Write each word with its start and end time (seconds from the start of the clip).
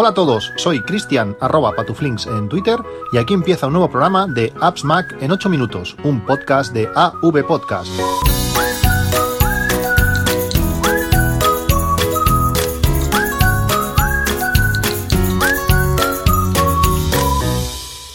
Hola 0.00 0.10
a 0.10 0.14
todos, 0.14 0.52
soy 0.54 0.80
Cristian 0.80 1.36
patuflinks 1.40 2.28
en 2.28 2.48
Twitter 2.48 2.78
y 3.12 3.18
aquí 3.18 3.34
empieza 3.34 3.66
un 3.66 3.72
nuevo 3.72 3.90
programa 3.90 4.28
de 4.28 4.52
Apps 4.60 4.84
Mac 4.84 5.16
en 5.20 5.32
8 5.32 5.48
minutos, 5.48 5.96
un 6.04 6.24
podcast 6.24 6.72
de 6.72 6.88
AV 6.94 7.44
Podcast. 7.44 7.90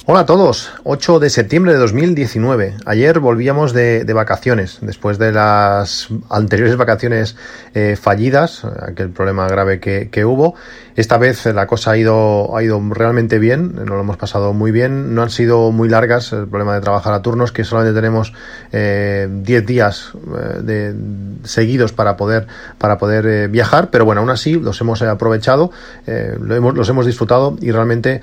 Hola 0.05 0.19
a 0.19 0.25
todos, 0.25 0.69
8 0.83 1.19
de 1.19 1.29
septiembre 1.29 1.71
de 1.71 1.79
2019. 1.79 2.75
Ayer 2.85 3.21
volvíamos 3.21 3.71
de, 3.71 4.03
vacaciones, 4.13 4.79
después 4.81 5.17
de 5.17 5.31
las 5.31 6.09
anteriores 6.29 6.75
vacaciones 6.75 7.37
eh, 7.73 7.95
fallidas, 7.95 8.65
aquel 8.65 9.11
problema 9.11 9.47
grave 9.47 9.79
que, 9.79 10.25
hubo. 10.25 10.55
Esta 10.95 11.17
vez 11.17 11.45
la 11.47 11.67
cosa 11.67 11.91
ha 11.91 11.97
ido, 11.97 12.55
ha 12.55 12.63
ido 12.63 12.81
realmente 12.89 13.39
bien, 13.39 13.73
nos 13.75 13.87
lo 13.87 13.99
hemos 13.99 14.17
pasado 14.17 14.53
muy 14.53 14.71
bien. 14.71 15.15
No 15.15 15.23
han 15.23 15.29
sido 15.29 15.71
muy 15.71 15.89
largas 15.89 16.33
el 16.33 16.47
problema 16.47 16.75
de 16.75 16.81
trabajar 16.81 17.13
a 17.13 17.21
turnos, 17.21 17.51
que 17.51 17.63
solamente 17.63 17.95
tenemos 17.95 18.31
10 18.31 18.39
eh, 18.73 19.61
días 19.65 20.13
eh, 20.15 20.61
de, 20.61 20.95
seguidos 21.43 21.93
para 21.93 22.17
poder, 22.17 22.47
para 22.77 22.97
poder 22.97 23.49
viajar, 23.49 23.89
pero 23.89 24.05
bueno, 24.05 24.21
aún 24.21 24.29
así 24.29 24.53
los 24.53 24.79
hemos 24.81 25.01
aprovechado, 25.01 25.71
lo 26.05 26.55
hemos, 26.55 26.75
los 26.75 26.87
hemos 26.89 27.05
disfrutado 27.05 27.57
y 27.59 27.71
realmente 27.71 28.21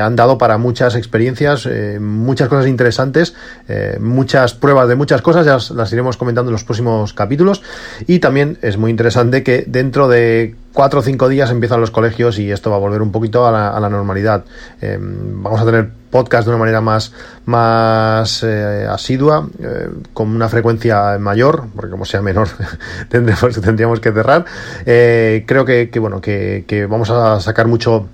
han 0.00 0.16
dado 0.16 0.38
para 0.38 0.58
muchas 0.58 0.94
experiencias 0.94 1.66
eh, 1.66 1.98
muchas 2.00 2.48
cosas 2.48 2.66
interesantes, 2.66 3.34
eh, 3.68 3.98
muchas 4.00 4.54
pruebas 4.54 4.88
de 4.88 4.96
muchas 4.96 5.22
cosas, 5.22 5.46
ya 5.46 5.58
las 5.74 5.92
iremos 5.92 6.16
comentando 6.16 6.50
en 6.50 6.52
los 6.52 6.64
próximos 6.64 7.12
capítulos. 7.12 7.62
Y 8.06 8.18
también 8.18 8.58
es 8.62 8.76
muy 8.76 8.90
interesante 8.90 9.42
que 9.42 9.64
dentro 9.66 10.08
de 10.08 10.54
cuatro 10.78 11.00
o 11.00 11.02
cinco 11.02 11.28
días 11.28 11.50
empiezan 11.50 11.80
los 11.80 11.90
colegios 11.90 12.38
y 12.38 12.52
esto 12.52 12.70
va 12.70 12.76
a 12.76 12.78
volver 12.78 13.02
un 13.02 13.10
poquito 13.10 13.44
a 13.44 13.80
la, 13.80 13.88
normalidad. 13.90 14.44
Eh, 14.80 14.96
vamos 15.00 15.60
a 15.60 15.64
tener 15.64 15.90
podcast 16.08 16.44
de 16.44 16.50
una 16.50 16.58
manera 16.60 16.80
más, 16.80 17.12
más 17.46 18.44
asidua, 18.44 19.48
con 20.14 20.28
una 20.28 20.48
frecuencia 20.48 21.18
mayor, 21.18 21.64
porque 21.74 21.90
como 21.90 22.04
sea 22.04 22.22
menor 22.22 22.46
tendremos, 23.08 23.60
tendríamos 23.60 23.98
que 23.98 24.12
cerrar. 24.12 24.44
creo 24.84 25.64
que, 25.64 25.90
bueno, 25.98 26.20
que 26.20 26.86
vamos 26.88 27.10
a 27.10 27.40
sacar 27.40 27.66
mucho 27.66 28.06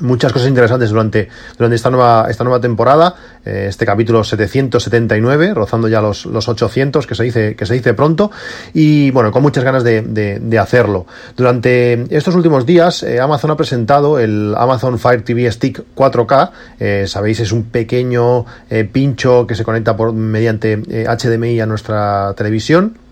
muchas 0.00 0.32
cosas 0.32 0.48
interesantes 0.48 0.90
durante, 0.90 1.28
durante 1.56 1.76
esta 1.76 1.90
nueva, 1.90 2.26
esta 2.28 2.44
nueva 2.44 2.60
temporada, 2.60 3.14
eh, 3.44 3.66
este 3.68 3.86
capítulo 3.86 4.24
779, 4.24 5.54
rozando 5.54 5.88
ya 5.88 6.00
los, 6.00 6.26
los 6.26 6.48
800, 6.48 7.06
que 7.06 7.14
se, 7.14 7.24
dice, 7.24 7.56
que 7.56 7.66
se 7.66 7.74
dice 7.74 7.94
pronto, 7.94 8.30
y 8.72 9.10
bueno, 9.10 9.30
con 9.30 9.42
muchas 9.42 9.64
ganas 9.64 9.84
de, 9.84 10.02
de, 10.02 10.58
hacerlo. 10.58 11.06
Durante 11.36 12.04
estos 12.16 12.34
últimos 12.34 12.64
días, 12.66 13.02
eh, 13.02 13.20
Amazon 13.20 13.50
ha 13.50 13.56
presentado 13.56 14.18
el 14.18 14.54
Amazon 14.56 14.98
Fire 14.98 15.22
TV 15.22 15.50
Stick 15.50 15.84
4K, 15.94 16.50
eh, 16.80 17.04
sabéis, 17.06 17.40
es 17.40 17.52
un 17.52 17.64
pequeño 17.64 18.46
pincho 18.92 19.46
que 19.46 19.54
se 19.54 19.64
conecta 19.64 19.96
por, 19.96 20.12
mediante 20.12 20.76
HDMI 20.76 21.60
a 21.60 21.66
nuestra 21.66 22.34
televisión 22.36 23.03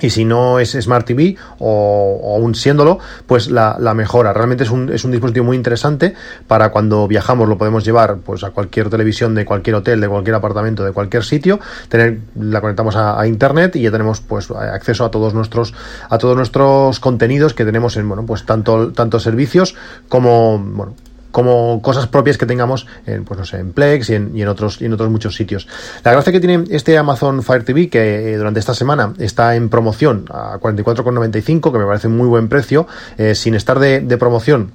y 0.00 0.10
si 0.10 0.24
no 0.24 0.58
es 0.58 0.72
Smart 0.72 1.06
TV 1.06 1.36
o, 1.58 2.36
aún 2.36 2.54
siéndolo, 2.54 2.98
pues 3.26 3.50
la, 3.50 3.76
mejora. 3.94 4.32
Realmente 4.32 4.64
es 4.64 4.70
un, 4.70 4.90
es 4.92 5.04
un, 5.04 5.10
dispositivo 5.10 5.44
muy 5.44 5.56
interesante 5.56 6.14
para 6.46 6.70
cuando 6.70 7.06
viajamos 7.08 7.48
lo 7.48 7.58
podemos 7.58 7.84
llevar 7.84 8.18
pues 8.18 8.44
a 8.44 8.50
cualquier 8.50 8.88
televisión 8.88 9.34
de 9.34 9.44
cualquier 9.44 9.76
hotel, 9.76 10.00
de 10.00 10.08
cualquier 10.08 10.36
apartamento, 10.36 10.84
de 10.84 10.92
cualquier 10.92 11.24
sitio, 11.24 11.60
tener, 11.88 12.20
la 12.38 12.60
conectamos 12.60 12.96
a, 12.96 13.26
internet 13.26 13.76
y 13.76 13.82
ya 13.82 13.90
tenemos 13.90 14.20
pues 14.20 14.50
acceso 14.50 15.04
a 15.04 15.10
todos 15.10 15.34
nuestros 15.34 15.74
a 16.08 16.18
todos 16.18 16.36
nuestros 16.36 16.98
contenidos 17.00 17.54
que 17.54 17.64
tenemos 17.64 17.96
en 17.96 18.08
bueno 18.08 18.24
pues 18.24 18.44
tanto 18.44 18.92
tanto 18.92 19.20
servicios 19.20 19.76
como 20.08 20.58
bueno 20.58 20.94
como 21.30 21.80
cosas 21.82 22.06
propias 22.06 22.38
que 22.38 22.46
tengamos 22.46 22.86
en, 23.06 23.24
pues 23.24 23.38
no 23.38 23.44
sé, 23.44 23.58
en 23.58 23.72
Plex 23.72 24.10
y 24.10 24.14
en, 24.14 24.48
otros, 24.48 24.80
y 24.80 24.86
en 24.86 24.92
otros 24.92 25.10
muchos 25.10 25.34
sitios. 25.34 25.68
La 26.04 26.12
gracia 26.12 26.32
que 26.32 26.40
tiene 26.40 26.64
este 26.70 26.96
Amazon 26.98 27.42
Fire 27.42 27.64
TV, 27.64 27.88
que 27.88 28.32
eh, 28.32 28.36
durante 28.36 28.60
esta 28.60 28.74
semana 28.74 29.14
está 29.18 29.56
en 29.56 29.68
promoción 29.68 30.26
a 30.30 30.58
44,95, 30.58 31.72
que 31.72 31.78
me 31.78 31.86
parece 31.86 32.08
muy 32.08 32.26
buen 32.26 32.48
precio, 32.48 32.86
eh, 33.18 33.34
sin 33.34 33.54
estar 33.54 33.78
de, 33.78 34.00
promoción 34.20 34.72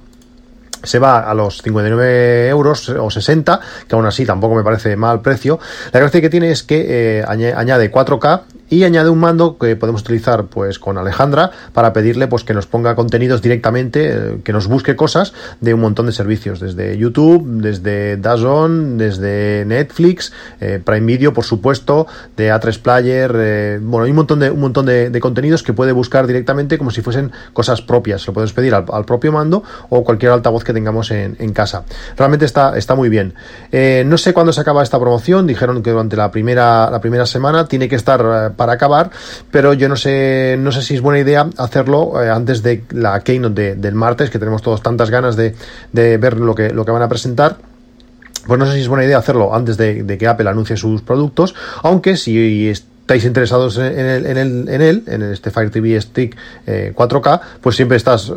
se 0.82 0.98
va 0.98 1.18
a 1.18 1.34
los 1.34 1.62
59 1.62 2.48
euros 2.48 2.88
o 2.90 3.10
60, 3.10 3.60
que 3.88 3.94
aún 3.96 4.06
así 4.06 4.24
tampoco 4.24 4.54
me 4.54 4.62
parece 4.62 4.96
mal 4.96 5.20
precio. 5.20 5.58
La 5.92 6.00
gracia 6.00 6.20
que 6.20 6.30
tiene 6.30 6.50
es 6.50 6.62
que 6.62 7.18
eh, 7.18 7.24
añade 7.26 7.90
4K 7.90 8.42
y 8.68 8.84
añade 8.84 9.10
un 9.10 9.18
mando 9.18 9.58
que 9.58 9.76
podemos 9.76 10.02
utilizar 10.02 10.46
pues 10.46 10.78
con 10.78 10.98
Alejandra 10.98 11.50
para 11.72 11.92
pedirle 11.92 12.26
pues 12.26 12.44
que 12.44 12.54
nos 12.54 12.66
ponga 12.66 12.94
contenidos 12.94 13.42
directamente, 13.42 14.10
eh, 14.12 14.38
que 14.42 14.52
nos 14.52 14.66
busque 14.66 14.96
cosas 14.96 15.32
de 15.60 15.74
un 15.74 15.80
montón 15.80 16.06
de 16.06 16.12
servicios, 16.12 16.60
desde 16.60 16.96
YouTube, 16.96 17.44
desde 17.60 18.16
DAZN, 18.16 18.98
desde 18.98 19.64
Netflix, 19.66 20.32
eh, 20.60 20.80
Prime 20.84 21.06
Video, 21.06 21.32
por 21.32 21.44
supuesto, 21.44 22.06
de 22.36 22.52
A3 22.52 22.80
Player, 22.80 23.80
bueno, 23.80 24.04
hay 24.04 24.10
un 24.10 24.16
montón 24.16 24.40
de 24.40 24.50
un 24.50 24.60
montón 24.60 24.86
de, 24.86 25.16
contenidos 25.20 25.62
que 25.62 25.72
puede 25.72 25.92
buscar 25.92 26.26
directamente 26.26 26.78
como 26.78 26.90
si 26.90 27.02
fuesen 27.02 27.32
cosas 27.52 27.82
propias. 27.82 28.26
Lo 28.26 28.32
puedes 28.32 28.52
pedir 28.52 28.74
al, 28.74 29.04
propio 29.04 29.32
mando 29.32 29.62
o 29.88 30.04
cualquier 30.04 30.32
altavoz 30.32 30.64
que 30.64 30.72
tengamos 30.72 31.10
en, 31.10 31.34
casa. 31.52 31.84
Realmente 32.16 32.44
está, 32.44 32.76
está 32.76 32.94
muy 32.94 33.08
bien. 33.08 33.34
Eh, 33.72 34.04
no 34.06 34.18
sé 34.18 34.34
cuándo 34.34 34.52
se 34.52 34.60
acaba 34.60 34.82
esta 34.82 34.98
promoción, 34.98 35.46
dijeron 35.46 35.82
que 35.82 35.90
durante 35.90 36.16
la 36.16 36.30
primera, 36.30 36.90
la 36.90 37.00
primera 37.00 37.24
semana 37.24 37.66
tiene 37.66 37.88
que 37.88 37.96
estar 37.96 38.20
eh, 38.20 38.50
para 38.56 38.72
acabar, 38.72 39.10
pero 39.50 39.72
yo 39.72 39.88
no 39.88 39.96
sé, 39.96 40.56
no 40.58 40.72
sé 40.72 40.82
si 40.82 40.94
es 40.94 41.00
buena 41.00 41.20
idea 41.20 41.48
hacerlo 41.58 42.22
eh, 42.22 42.30
antes 42.30 42.62
de 42.62 42.84
la 42.90 43.20
keynote 43.20 43.76
del 43.76 43.94
martes, 43.94 44.30
que 44.30 44.38
tenemos 44.38 44.62
todos 44.62 44.82
tantas 44.82 45.10
ganas 45.10 45.36
de, 45.36 45.54
ver 45.92 46.38
lo 46.38 46.54
que, 46.54 46.70
lo 46.70 46.84
que 46.84 46.90
van 46.90 47.02
a 47.02 47.08
presentar. 47.08 47.58
Pues 48.46 48.58
no 48.58 48.66
sé 48.66 48.74
si 48.74 48.80
es 48.80 48.88
buena 48.88 49.04
idea 49.04 49.18
hacerlo 49.18 49.54
antes 49.54 49.76
de, 49.76 50.04
de 50.04 50.18
que 50.18 50.28
Apple 50.28 50.48
anuncie 50.48 50.76
sus 50.76 51.02
productos, 51.02 51.54
aunque 51.82 52.16
si 52.16 52.72
estáis 53.06 53.24
interesados 53.24 53.78
en, 53.78 53.84
el, 53.98 54.26
en, 54.26 54.36
el, 54.36 54.68
en 54.68 54.82
él, 54.82 55.04
en 55.06 55.22
este 55.22 55.52
Fire 55.52 55.70
TV 55.70 56.00
Stick 56.00 56.36
4K, 56.66 57.40
pues 57.60 57.76
siempre 57.76 57.96
estás 57.96 58.32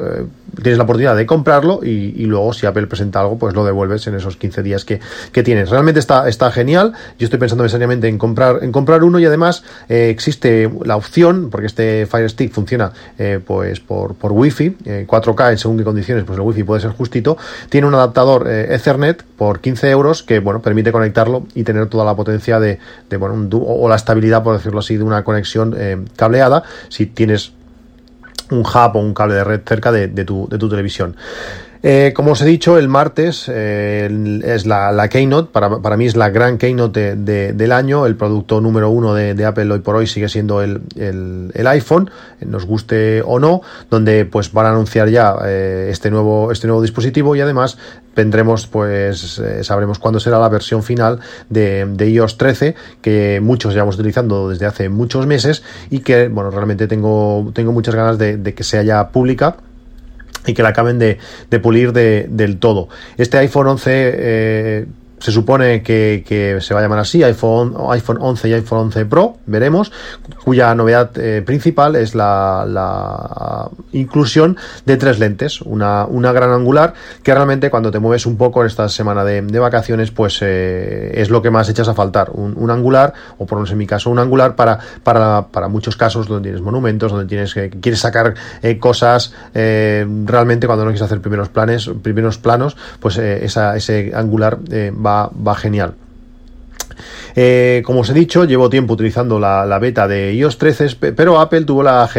tienes 0.56 0.78
la 0.78 0.84
oportunidad 0.84 1.16
de 1.16 1.26
comprarlo 1.26 1.82
y, 1.84 2.26
luego 2.26 2.54
si 2.54 2.66
Apple 2.66 2.88
presenta 2.88 3.22
algo, 3.22 3.38
pues 3.38 3.56
lo 3.56 3.66
devuelves 3.66 4.06
en 4.08 4.16
esos 4.16 4.38
15 4.38 4.64
días 4.64 4.86
que, 4.86 5.00
tienes. 5.44 5.70
Realmente 5.70 6.02
está, 6.02 6.28
está 6.28 6.52
genial. 6.52 6.94
Yo 7.18 7.24
estoy 7.24 7.40
pensando 7.40 7.64
necesariamente 7.64 8.10
en 8.10 8.18
comprar, 8.18 8.60
en 8.62 8.74
comprar 8.74 9.06
uno 9.06 9.20
y 9.20 9.26
además 9.26 9.64
eh, 9.88 10.10
existe 10.10 10.70
la 10.84 10.98
opción, 10.98 11.50
porque 11.50 11.68
este 11.68 12.06
Fire 12.08 12.30
Stick 12.30 12.52
funciona 12.52 12.92
eh, 13.18 13.40
pues 13.46 13.80
por, 13.80 14.16
por 14.16 14.34
Wi-Fi, 14.34 15.06
4K 15.08 15.48
eh, 15.48 15.52
en 15.52 15.58
según 15.58 15.78
qué 15.78 15.86
condiciones, 15.86 16.26
pues 16.26 16.38
el 16.38 16.44
Wi-Fi 16.44 16.64
puede 16.64 16.82
ser 16.82 16.92
justito. 16.92 17.38
Tiene 17.70 17.88
un 17.88 17.96
adaptador 17.96 18.50
Ethernet 18.50 19.24
por 19.24 19.62
15 19.62 19.90
euros 19.90 20.24
que 20.24 20.40
bueno, 20.40 20.62
permite 20.62 20.92
conectarlo 20.92 21.46
y 21.56 21.64
tener 21.64 21.88
toda 21.88 22.04
la 22.04 22.16
potencia 22.16 22.60
de, 22.60 22.80
de 23.10 23.18
bueno, 23.18 23.36
un, 23.36 23.50
o 23.54 23.88
la 23.88 23.96
estabilidad, 23.96 24.44
por 24.44 24.59
decirlo 24.60 24.80
así, 24.80 24.98
de 24.98 25.04
una 25.04 25.24
conexión 25.24 25.76
cableada. 26.16 26.64
Si 26.90 27.08
tienes 27.08 27.54
un 28.52 28.60
hub 28.60 28.96
o 28.96 29.00
un 29.00 29.14
cable 29.14 29.36
de 29.36 29.44
red 29.44 29.62
cerca 29.66 29.92
de, 29.92 30.08
tu, 30.26 30.48
de 30.50 30.58
tu 30.58 30.70
televisión. 30.70 31.16
Eh, 31.82 32.12
como 32.14 32.32
os 32.32 32.42
he 32.42 32.46
dicho, 32.46 32.78
el 32.78 32.90
martes 32.90 33.46
eh, 33.48 34.42
es 34.44 34.66
la, 34.66 35.08
Keynote, 35.08 35.50
para, 35.54 35.80
para, 35.80 35.96
mí 35.96 36.08
es 36.08 36.18
la 36.18 36.30
gran 36.30 36.58
Keynote 36.58 37.16
de, 37.16 37.54
del 37.54 37.72
año, 37.72 38.06
el 38.06 38.18
producto 38.18 38.60
número 38.60 38.90
uno 38.90 39.14
de, 39.14 39.34
de, 39.34 39.46
Apple 39.46 39.72
hoy 39.72 39.80
por 39.80 39.96
hoy 39.96 40.06
sigue 40.06 40.28
siendo 40.28 40.62
el, 40.62 40.82
el, 40.98 41.52
el, 41.54 41.68
iPhone, 41.68 42.12
nos 42.42 42.66
guste 42.66 43.22
o 43.26 43.40
no, 43.40 43.62
donde 43.90 44.26
pues 44.26 44.52
van 44.52 44.66
a 44.66 44.72
anunciar 44.72 45.08
ya 45.08 45.36
eh, 45.46 45.88
este, 45.90 46.12
nuevo, 46.12 46.52
este 46.52 46.68
nuevo 46.68 46.82
dispositivo 46.82 47.34
y 47.38 47.42
además 47.42 47.78
vendremos 48.14 48.68
pues 48.68 49.42
sabremos 49.62 50.00
cuándo 50.00 50.20
será 50.20 50.38
la 50.40 50.50
versión 50.50 50.84
final 50.84 51.22
de, 51.48 51.86
de, 51.86 52.10
iOS 52.10 52.38
13 52.38 52.76
que 53.02 53.40
muchos 53.42 53.74
llevamos 53.74 53.96
utilizando 53.96 54.50
desde 54.50 54.66
hace 54.66 54.90
muchos 54.90 55.26
meses 55.26 55.64
y 55.90 56.00
que 56.00 56.28
bueno 56.28 56.52
realmente 56.52 56.88
tengo, 56.88 57.50
tengo 57.54 57.72
muchas 57.72 57.96
ganas 57.96 58.18
de 58.18 58.54
que 58.54 58.64
sea 58.66 58.84
ya 58.84 59.08
pública 59.10 59.56
y 60.46 60.54
que 60.54 60.64
la 60.64 60.70
acaben 60.70 61.00
de, 61.00 61.18
de 61.50 61.60
pulir 61.60 61.94
de, 61.94 62.28
del 62.30 62.58
todo. 62.58 62.90
Este 63.18 63.38
iPhone 63.38 63.68
11 63.68 63.92
eh, 63.92 64.86
se 65.20 65.32
supone 65.32 65.84
que, 65.84 66.58
se 66.62 66.74
va 66.74 66.80
a 66.80 66.84
llamar 66.84 67.00
así, 67.00 67.24
iPhone, 67.24 67.76
iPhone 67.90 68.18
11 68.20 68.50
y 68.50 68.54
iPhone 68.54 68.80
11 68.80 69.06
Pro, 69.06 69.38
veremos, 69.46 69.92
cuya 70.44 70.74
novedad 70.76 71.12
eh, 71.18 71.42
principal 71.46 71.96
es 71.96 72.16
la, 72.16 73.70
inclusión 73.92 74.58
de 74.86 74.98
tres 74.98 75.20
lentes, 75.20 75.62
una, 75.62 76.06
una 76.06 76.32
gran 76.32 76.52
angular, 76.52 76.94
que 77.24 77.34
realmente 77.34 77.70
cuando 77.70 77.92
te 77.92 78.00
mueves 78.00 78.26
un 78.26 78.38
poco 78.38 78.62
en 78.62 78.68
esta 78.68 78.88
semana 78.90 79.24
de, 79.24 79.60
vacaciones, 79.60 80.12
pues 80.12 80.40
eh, 80.42 81.12
es 81.16 81.30
lo 81.30 81.42
que 81.42 81.50
más 81.50 81.68
echas 81.68 81.90
a 81.90 81.94
faltar, 81.94 82.30
un, 82.32 82.70
angular, 82.72 83.14
o 83.38 83.46
por 83.46 83.58
lo 83.58 83.62
menos 83.62 83.72
en 83.72 83.78
mi 83.78 83.88
caso, 83.88 84.10
un 84.10 84.20
angular 84.20 84.56
para, 84.56 84.80
para, 85.04 85.48
para 85.48 85.68
muchos 85.68 85.98
casos 85.98 86.28
donde 86.28 86.50
tienes 86.50 86.62
monumentos, 86.62 87.12
donde 87.12 87.28
tienes 87.28 87.54
que 87.54 87.70
quieres 87.70 88.00
sacar 88.00 88.36
eh, 88.62 88.80
cosas, 88.80 89.34
realmente 89.54 90.68
cuando 90.68 90.86
no 90.86 90.92
quieres 90.92 91.02
hacer 91.02 91.20
primeros 91.20 91.50
planes, 91.50 91.90
primeros 92.02 92.38
planos, 92.38 92.78
pues 93.00 93.18
esa, 93.18 93.76
ese 93.76 94.12
angular 94.16 94.60
va 94.60 95.09
va, 95.10 95.56
genial. 95.56 95.94
Eh, 97.36 97.82
como 97.86 98.02
os 98.02 98.10
he 98.10 98.14
dicho, 98.14 98.46
llevo 98.46 98.70
tiempo 98.70 98.94
utilizando 98.94 99.40
la, 99.40 99.80
beta 99.80 100.08
de 100.08 100.34
iOS 100.34 100.58
13, 100.58 101.14
pero 101.16 101.40
Apple 101.40 101.62
tuvo 101.62 101.84
la, 101.84 102.10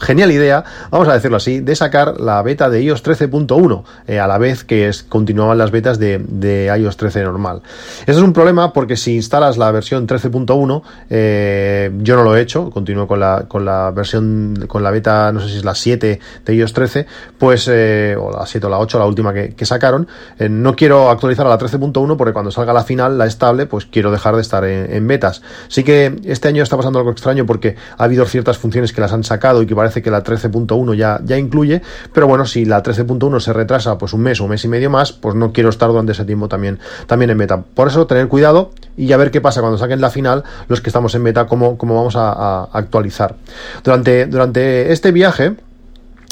genial 0.00 0.32
idea, 0.32 0.64
vamos 0.90 1.08
a 1.08 1.14
decirlo 1.14 1.36
así, 1.36 1.60
de 1.60 1.76
sacar 1.76 2.20
la 2.20 2.42
beta 2.42 2.70
de 2.70 2.82
iOS 2.82 3.04
13.1 3.04 3.84
eh, 4.06 4.18
a 4.18 4.26
la 4.26 4.38
vez 4.38 4.64
que 4.64 4.88
es, 4.88 5.02
continuaban 5.02 5.58
las 5.58 5.70
betas 5.70 5.98
de, 5.98 6.18
de, 6.26 6.72
iOS 6.76 6.96
13 6.96 7.22
normal. 7.24 7.62
Eso 8.06 8.18
es 8.18 8.24
un 8.24 8.32
problema 8.32 8.72
porque 8.72 8.96
si 8.96 9.16
instalas 9.16 9.58
la 9.58 9.70
versión 9.70 10.06
13.1, 10.06 10.82
eh, 11.10 11.90
yo 11.98 12.16
no 12.16 12.22
lo 12.22 12.36
he 12.36 12.40
hecho, 12.40 12.70
continúo 12.70 13.06
con 13.06 13.20
la, 13.20 13.44
con 13.46 13.64
la 13.64 13.90
versión, 13.90 14.64
con 14.66 14.82
la 14.82 14.90
beta, 14.90 15.32
no 15.32 15.40
sé 15.40 15.48
si 15.48 15.56
es 15.58 15.64
la 15.64 15.74
7 15.74 16.20
de 16.44 16.54
iOS 16.54 16.72
13, 16.72 17.06
pues, 17.38 17.68
eh, 17.70 18.16
o 18.18 18.30
la 18.30 18.46
7 18.46 18.66
o 18.66 18.70
la 18.70 18.78
8, 18.78 18.98
la 18.98 19.06
última 19.06 19.34
que, 19.34 19.66
sacaron, 19.70 20.08
no 20.48 20.74
quiero 20.74 21.10
actualizar 21.10 21.46
a 21.46 21.50
la 21.50 21.58
13.1 21.58 22.16
porque 22.16 22.32
cuando 22.32 22.50
salga 22.50 22.72
la 22.72 22.82
final, 22.82 23.18
la 23.18 23.26
estable, 23.26 23.66
pues 23.66 23.86
quiero 23.86 24.10
dejar 24.10 24.34
de 24.34 24.42
estar 24.42 24.64
en, 24.64 24.92
en 24.92 25.06
betas. 25.06 25.42
Sí 25.68 25.84
que 25.84 26.18
este 26.24 26.48
año 26.48 26.62
está 26.62 26.76
pasando 26.76 26.98
algo 26.98 27.12
extraño 27.12 27.46
porque 27.46 27.76
ha 27.96 28.04
habido 28.04 28.24
ciertas 28.24 28.58
funciones 28.58 28.92
que 28.92 29.00
las 29.00 29.12
han 29.12 29.22
sacado 29.22 29.62
y 29.62 29.66
que 29.66 29.76
parece 29.76 29.89
que 29.90 30.10
la 30.10 30.22
13.1 30.22 30.94
ya, 30.94 31.20
ya 31.24 31.36
incluye, 31.36 31.82
pero 32.12 32.26
bueno, 32.26 32.46
si 32.46 32.64
la 32.64 32.82
13.1 32.82 33.40
se 33.40 33.52
retrasa 33.52 33.98
pues 33.98 34.12
un 34.12 34.20
mes 34.22 34.40
o 34.40 34.44
un 34.44 34.50
mes 34.50 34.64
y 34.64 34.68
medio 34.68 34.90
más, 34.90 35.12
pues 35.12 35.34
no 35.34 35.52
quiero 35.52 35.68
estar 35.68 35.88
durante 35.88 36.12
ese 36.12 36.24
tiempo 36.24 36.48
también, 36.48 36.78
también 37.06 37.30
en 37.30 37.38
beta. 37.38 37.62
Por 37.62 37.88
eso 37.88 38.06
tener 38.06 38.28
cuidado 38.28 38.70
y 38.96 39.12
a 39.12 39.16
ver 39.16 39.30
qué 39.30 39.40
pasa 39.40 39.60
cuando 39.60 39.78
saquen 39.78 40.00
la 40.00 40.10
final, 40.10 40.44
los 40.68 40.80
que 40.80 40.88
estamos 40.88 41.14
en 41.14 41.24
beta, 41.24 41.46
cómo, 41.46 41.76
cómo 41.76 41.96
vamos 41.96 42.16
a, 42.16 42.32
a 42.32 42.68
actualizar. 42.72 43.34
Durante, 43.82 44.26
durante 44.26 44.92
este 44.92 45.12
viaje, 45.12 45.56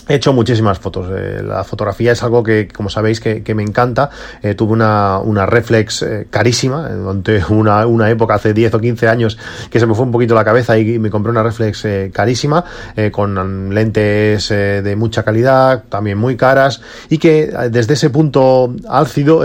He 0.08 0.14
hecho 0.14 0.32
muchísimas 0.32 0.78
fotos. 0.78 1.06
Eh, 1.14 1.42
la 1.44 1.64
fotografía 1.64 2.12
es 2.12 2.22
algo 2.22 2.42
que, 2.42 2.66
como 2.68 2.88
sabéis, 2.88 3.20
que, 3.20 3.54
me 3.54 3.62
encanta. 3.62 4.08
Eh, 4.42 4.54
tuve 4.54 4.72
una, 4.72 5.18
una 5.18 5.44
reflex 5.44 6.02
eh, 6.02 6.26
carísima, 6.30 6.88
durante 6.88 7.42
una, 7.50 7.86
una, 7.86 8.08
época, 8.08 8.34
hace 8.34 8.54
10 8.54 8.74
o 8.74 8.80
15 8.80 9.06
años, 9.06 9.38
que 9.70 9.78
se 9.78 9.86
me 9.86 9.94
fue 9.94 10.06
un 10.06 10.12
poquito 10.12 10.34
la 10.34 10.44
cabeza 10.44 10.78
y 10.78 10.98
me 10.98 11.10
compré 11.10 11.30
una 11.30 11.42
reflex 11.42 11.86
carísima, 12.12 12.64
con 13.12 13.74
lentes 13.74 14.48
de 14.48 14.96
mucha 14.96 15.22
calidad, 15.22 15.84
también 15.88 16.16
muy 16.16 16.36
caras, 16.36 16.80
y 17.10 17.18
que 17.18 17.52
desde 17.70 17.94
ese 17.94 18.10
punto 18.10 18.74
álgido, 18.88 19.42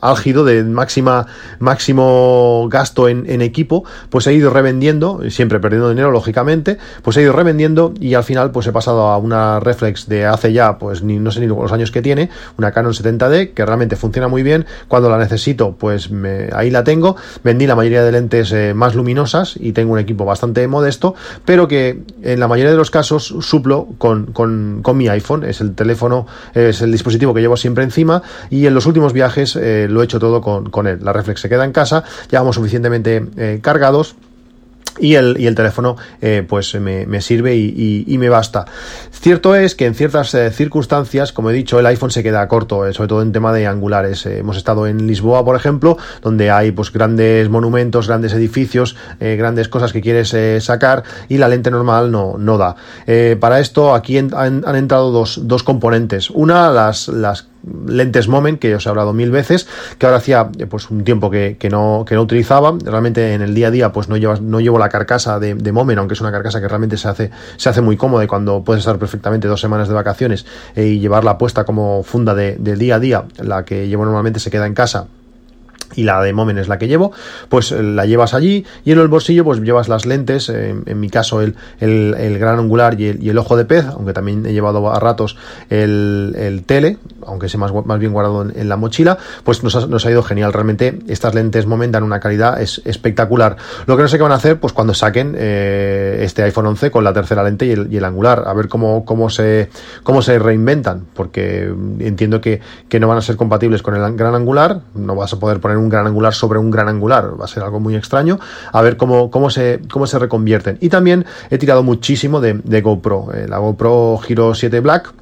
álgido 0.00 0.44
de 0.44 0.62
máxima, 0.62 1.26
máximo 1.58 2.68
gasto 2.70 3.08
en, 3.08 3.28
en 3.28 3.42
equipo, 3.42 3.84
pues 4.10 4.26
he 4.26 4.34
ido 4.34 4.50
revendiendo, 4.50 5.20
siempre 5.30 5.58
perdiendo 5.58 5.88
dinero, 5.88 6.10
lógicamente, 6.10 6.78
pues 7.02 7.16
he 7.16 7.22
ido 7.22 7.32
revendiendo 7.32 7.94
y 7.98 8.14
al 8.14 8.24
final 8.24 8.50
pues 8.50 8.66
he 8.66 8.72
pasado 8.72 9.08
a 9.08 9.18
una 9.18 9.55
reflex 9.60 10.08
de 10.08 10.26
hace 10.26 10.52
ya, 10.52 10.78
pues 10.78 11.02
ni, 11.02 11.18
no 11.18 11.30
sé 11.30 11.40
ni 11.40 11.46
los 11.46 11.72
años 11.72 11.90
que 11.90 12.02
tiene, 12.02 12.30
una 12.58 12.72
Canon 12.72 12.92
70D 12.92 13.52
que 13.54 13.66
realmente 13.66 13.96
funciona 13.96 14.28
muy 14.28 14.42
bien. 14.42 14.66
Cuando 14.88 15.08
la 15.10 15.18
necesito, 15.18 15.72
pues 15.72 16.10
me, 16.10 16.48
ahí 16.52 16.70
la 16.70 16.84
tengo. 16.84 17.16
Vendí 17.42 17.66
la 17.66 17.74
mayoría 17.74 18.02
de 18.02 18.12
lentes 18.12 18.52
eh, 18.52 18.74
más 18.74 18.94
luminosas 18.94 19.56
y 19.58 19.72
tengo 19.72 19.92
un 19.92 19.98
equipo 19.98 20.24
bastante 20.24 20.66
modesto, 20.68 21.14
pero 21.44 21.68
que 21.68 22.02
en 22.22 22.40
la 22.40 22.48
mayoría 22.48 22.70
de 22.70 22.76
los 22.76 22.90
casos 22.90 23.34
suplo 23.40 23.88
con, 23.98 24.26
con, 24.26 24.80
con 24.82 24.96
mi 24.96 25.08
iPhone. 25.08 25.44
Es 25.44 25.60
el 25.60 25.74
teléfono, 25.74 26.26
es 26.54 26.82
el 26.82 26.92
dispositivo 26.92 27.34
que 27.34 27.40
llevo 27.40 27.56
siempre 27.56 27.84
encima 27.84 28.22
y 28.50 28.66
en 28.66 28.74
los 28.74 28.86
últimos 28.86 29.12
viajes 29.12 29.56
eh, 29.56 29.86
lo 29.88 30.02
he 30.02 30.04
hecho 30.04 30.18
todo 30.18 30.40
con, 30.40 30.70
con 30.70 30.86
él. 30.86 30.98
La 31.02 31.12
reflex 31.12 31.40
se 31.40 31.48
queda 31.48 31.64
en 31.64 31.72
casa, 31.72 32.04
ya 32.30 32.40
vamos 32.40 32.56
suficientemente 32.56 33.26
eh, 33.36 33.60
cargados 33.62 34.16
y 34.98 35.14
el, 35.14 35.36
y 35.38 35.46
el 35.46 35.54
teléfono 35.54 35.96
eh, 36.20 36.44
pues 36.46 36.74
me, 36.74 37.06
me 37.06 37.20
sirve 37.20 37.56
y, 37.56 38.04
y, 38.06 38.18
me 38.18 38.28
basta. 38.28 38.66
Cierto 39.10 39.54
es 39.54 39.74
que 39.74 39.86
en 39.86 39.94
ciertas 39.94 40.34
eh, 40.34 40.50
circunstancias, 40.50 41.32
como 41.32 41.50
he 41.50 41.52
dicho, 41.52 41.78
el 41.78 41.86
iPhone 41.86 42.10
se 42.10 42.22
queda 42.22 42.46
corto, 42.48 42.86
eh, 42.86 42.92
sobre 42.92 43.08
todo 43.08 43.22
en 43.22 43.32
tema 43.32 43.52
de 43.52 43.66
angulares. 43.66 44.26
Hemos 44.26 44.56
estado 44.56 44.86
en 44.86 45.06
Lisboa, 45.06 45.44
por 45.44 45.56
ejemplo, 45.56 45.98
donde 46.22 46.50
hay 46.50 46.72
pues 46.72 46.92
grandes 46.92 47.48
monumentos, 47.48 48.08
grandes 48.08 48.32
edificios, 48.32 48.96
grandes 49.20 49.68
cosas 49.68 49.92
que 49.92 50.00
quieres 50.00 50.34
sacar 50.64 51.02
y 51.28 51.38
la 51.38 51.48
lente 51.48 51.70
normal 51.70 52.10
no, 52.10 52.36
no 52.38 52.58
da. 52.58 52.76
para 53.40 53.60
esto 53.60 53.94
aquí 53.94 54.18
han, 54.18 54.32
han, 54.34 54.76
entrado 54.76 55.10
dos, 55.10 55.40
dos 55.44 55.62
componentes. 55.62 56.30
Una, 56.30 56.70
las, 56.70 57.08
las 57.08 57.48
lentes 57.86 58.28
Moment, 58.28 58.58
que 58.58 58.74
os 58.74 58.86
he 58.86 58.88
hablado 58.88 59.12
mil 59.12 59.30
veces, 59.30 59.66
que 59.98 60.06
ahora 60.06 60.18
hacía 60.18 60.50
pues 60.68 60.90
un 60.90 61.04
tiempo 61.04 61.30
que, 61.30 61.56
no, 61.70 62.04
que 62.06 62.14
no 62.14 62.22
utilizaba. 62.22 62.74
Realmente 62.84 63.34
en 63.34 63.42
el 63.42 63.54
día 63.54 63.68
a 63.68 63.70
día 63.70 63.92
pues 63.92 64.08
no, 64.08 64.16
llevas, 64.16 64.40
no 64.40 64.60
llevo 64.60 64.78
la 64.78 64.88
carcasa 64.88 65.38
de, 65.38 65.54
de 65.54 65.72
Moment, 65.72 65.98
aunque 65.98 66.14
es 66.14 66.20
una 66.20 66.32
carcasa 66.32 66.60
que 66.60 66.68
realmente 66.68 66.96
se 66.96 67.08
hace, 67.08 67.30
se 67.56 67.68
hace 67.68 67.80
muy 67.80 67.96
cómoda 67.96 68.26
cuando 68.26 68.62
puedes 68.62 68.80
estar 68.80 68.98
perfectamente 68.98 69.48
dos 69.48 69.60
semanas 69.60 69.88
de 69.88 69.94
vacaciones 69.94 70.46
eh, 70.74 70.86
y 70.86 71.00
llevarla 71.00 71.38
puesta 71.38 71.64
como 71.64 72.02
funda 72.02 72.34
de, 72.34 72.56
de 72.58 72.76
día 72.76 72.96
a 72.96 73.00
día, 73.00 73.24
la 73.38 73.64
que 73.64 73.88
llevo 73.88 74.04
normalmente 74.04 74.40
se 74.40 74.50
queda 74.50 74.66
en 74.66 74.74
casa 74.74 75.06
y 75.94 76.02
la 76.02 76.20
de 76.22 76.32
Momen 76.32 76.58
es 76.58 76.68
la 76.68 76.78
que 76.78 76.88
llevo, 76.88 77.12
pues 77.48 77.72
eh, 77.72 77.82
la 77.82 78.06
llevas 78.06 78.34
allí 78.34 78.64
y 78.84 78.92
en 78.92 78.98
el 78.98 79.08
bolsillo 79.08 79.44
pues 79.44 79.60
llevas 79.60 79.88
las 79.88 80.06
lentes, 80.06 80.48
eh, 80.48 80.74
en 80.84 81.00
mi 81.00 81.08
caso 81.08 81.40
el, 81.40 81.56
el, 81.80 82.38
gran 82.38 82.58
angular 82.58 83.00
y 83.00 83.28
el, 83.28 83.38
ojo 83.38 83.56
de 83.56 83.64
pez, 83.64 83.86
aunque 83.86 84.12
también 84.12 84.44
he 84.46 84.52
llevado 84.52 84.90
a 84.90 84.98
ratos 85.00 85.36
el, 85.70 86.34
el 86.38 86.64
tele, 86.64 86.98
aunque 87.26 87.48
sea 87.48 87.60
más, 87.60 87.72
más 87.84 87.98
bien 87.98 88.12
guardado 88.12 88.48
en, 88.48 88.68
la 88.68 88.76
mochila, 88.76 89.18
pues 89.44 89.62
nos 89.62 89.76
ha, 89.76 89.86
nos 89.86 90.04
ha, 90.06 90.10
ido 90.10 90.22
genial. 90.22 90.52
Realmente 90.52 90.98
estas 91.08 91.34
lentes 91.34 91.66
Moment 91.66 91.92
dan 91.92 92.02
una 92.02 92.20
calidad 92.20 92.60
es, 92.60 92.82
espectacular. 92.84 93.56
Lo 93.86 93.96
que 93.96 94.02
no 94.02 94.08
sé 94.08 94.16
qué 94.16 94.22
van 94.22 94.32
a 94.32 94.36
hacer, 94.36 94.58
pues 94.58 94.72
cuando 94.72 94.94
saquen 94.94 95.34
eh, 95.38 96.18
este 96.22 96.42
iPhone 96.42 96.66
11 96.66 96.90
con 96.90 97.04
la 97.04 97.12
tercera 97.12 97.42
lente 97.42 97.66
y 97.66 97.72
el, 97.72 97.92
y 97.92 97.98
angular, 97.98 98.44
a 98.46 98.54
ver 98.54 98.68
cómo, 98.68 99.04
cómo, 99.04 99.30
se, 99.30 99.70
cómo 100.02 100.22
se 100.22 100.38
reinventan, 100.38 101.06
porque 101.14 101.72
entiendo 101.98 102.40
que, 102.40 102.60
que 102.88 103.00
no 103.00 103.08
van 103.08 103.18
a 103.18 103.20
ser 103.20 103.36
compatibles 103.36 103.82
con 103.82 103.94
el 103.94 104.16
gran 104.16 104.34
angular, 104.34 104.80
no 104.94 105.14
vas 105.14 105.32
a 105.32 105.38
poder 105.38 105.60
poner 105.60 105.75
un 105.76 105.88
gran 105.88 106.06
angular 106.06 106.34
sobre 106.34 106.58
un 106.58 106.70
gran 106.70 106.88
angular. 106.88 107.40
Va 107.40 107.44
a 107.44 107.48
ser 107.48 107.62
algo 107.62 107.80
muy 107.80 107.94
extraño. 107.94 108.38
A 108.72 108.82
ver 108.82 108.96
cómo, 108.96 109.30
cómo, 109.30 109.50
se, 109.50 109.80
cómo 109.90 110.06
se 110.06 110.18
reconvierten. 110.18 110.78
Y 110.80 110.88
también 110.88 111.24
he 111.50 111.58
tirado 111.58 111.82
muchísimo 111.82 112.40
de, 112.40 112.54
de 112.54 112.80
GoPro. 112.80 113.32
Eh, 113.34 113.46
la 113.48 113.58
GoPro 113.58 114.20
Hero 114.28 114.54
7 114.54 114.80
Black 114.80 115.12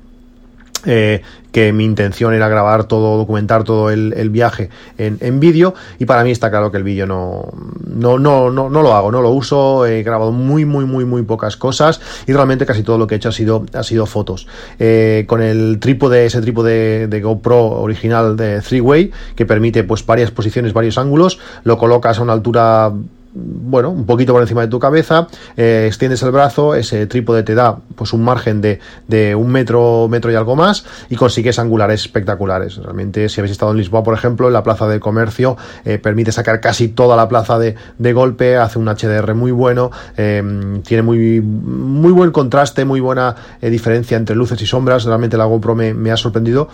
eh, 0.87 1.23
que 1.53 1.73
mi 1.73 1.85
intención 1.85 2.35
era 2.35 2.49
grabar 2.49 2.85
todo, 2.85 3.17
documentar 3.17 3.63
todo 3.63 3.91
el, 3.91 4.31
viaje 4.31 4.71
en, 4.99 5.19
en 5.21 5.39
vídeo 5.39 5.75
y 6.01 6.05
para 6.05 6.25
mí 6.25 6.33
está 6.33 6.51
claro 6.51 6.73
que 6.73 6.79
el 6.79 6.83
vídeo 6.83 7.07
no, 7.07 7.53
no, 7.87 8.19
no, 8.19 8.51
no, 8.51 8.69
no, 8.69 8.83
lo 8.83 8.95
hago, 8.95 9.13
no 9.13 9.23
lo 9.23 9.31
uso, 9.31 9.87
he 9.87 10.03
grabado 10.03 10.33
muy, 10.33 10.65
muy, 10.65 10.85
muy, 10.85 11.05
muy 11.05 11.23
pocas 11.23 11.57
cosas 11.57 12.01
y 12.27 12.33
realmente 12.33 12.67
casi 12.67 12.83
todo 12.83 12.99
lo 12.99 13.07
que 13.07 13.15
he 13.15 13.19
hecho 13.19 13.29
ha 13.29 13.33
sido, 13.33 13.65
ha 13.73 13.85
sido 13.85 14.07
fotos. 14.07 14.49
Eh, 14.81 15.25
con 15.29 15.43
el 15.43 15.79
trípode, 15.79 16.27
ese 16.27 16.41
trípode 16.41 17.07
de 17.07 17.21
GoPro 17.21 17.83
original 17.83 18.37
de 18.37 18.61
Three 18.61 18.81
Way 18.81 19.13
que 19.37 19.47
permite 19.47 19.85
pues 19.85 20.05
varias 20.05 20.33
posiciones, 20.33 20.73
varios 20.73 20.99
ángulos, 20.99 21.39
lo 21.63 21.79
colocas 21.79 22.19
a 22.19 22.23
una 22.23 22.33
altura 22.33 22.93
bueno, 23.35 23.91
un 23.91 24.07
poquito 24.07 24.33
por 24.33 24.43
encima 24.43 24.63
de 24.63 24.69
tu 24.69 24.79
cabeza, 24.79 25.27
eh, 25.57 25.85
extiendes 25.89 26.23
el 26.23 26.31
brazo, 26.31 26.75
ese 26.75 27.07
trípode 27.07 27.43
te 27.43 27.55
da 27.55 27.79
pues 27.97 28.13
un 28.13 28.23
margen 28.23 28.61
de, 28.61 28.79
de, 29.09 29.35
un 29.35 29.51
metro, 29.51 30.07
metro 30.09 30.31
y 30.31 30.37
algo 30.37 30.55
más 30.55 30.85
y 31.11 31.17
consigues 31.17 31.59
angulares 31.59 32.03
espectaculares. 32.03 32.77
Realmente, 32.77 33.29
si 33.29 33.41
habéis 33.41 33.53
estado 33.53 33.73
en 33.73 33.79
Lisboa, 33.79 34.05
por 34.05 34.15
ejemplo, 34.15 34.47
en 34.47 34.53
la 34.53 34.63
plaza 34.63 34.87
de 34.87 35.01
comercio, 35.01 35.57
eh, 35.85 35.99
permite 35.99 36.31
sacar 36.31 36.61
casi 36.61 36.89
toda 36.89 37.17
la 37.17 37.29
plaza 37.29 37.59
de, 37.59 37.75
de 37.99 38.13
golpe, 38.13 38.57
hace 38.57 38.79
un 38.79 38.87
HDR 38.87 39.35
muy 39.35 39.51
bueno, 39.51 39.91
eh, 40.17 40.81
tiene 40.87 41.03
muy, 41.03 41.41
muy 41.41 42.13
buen 42.13 42.31
contraste, 42.31 42.85
muy 42.85 43.01
buena 43.01 43.35
eh, 43.61 43.71
diferencia 43.71 44.17
entre 44.17 44.37
luces 44.37 44.61
y 44.63 44.67
sombras. 44.67 45.05
Realmente 45.05 45.37
la 45.37 45.45
GoPro 45.45 45.75
me, 45.75 45.93
me 45.93 46.13
ha 46.13 46.17
sorprendido 46.17 46.69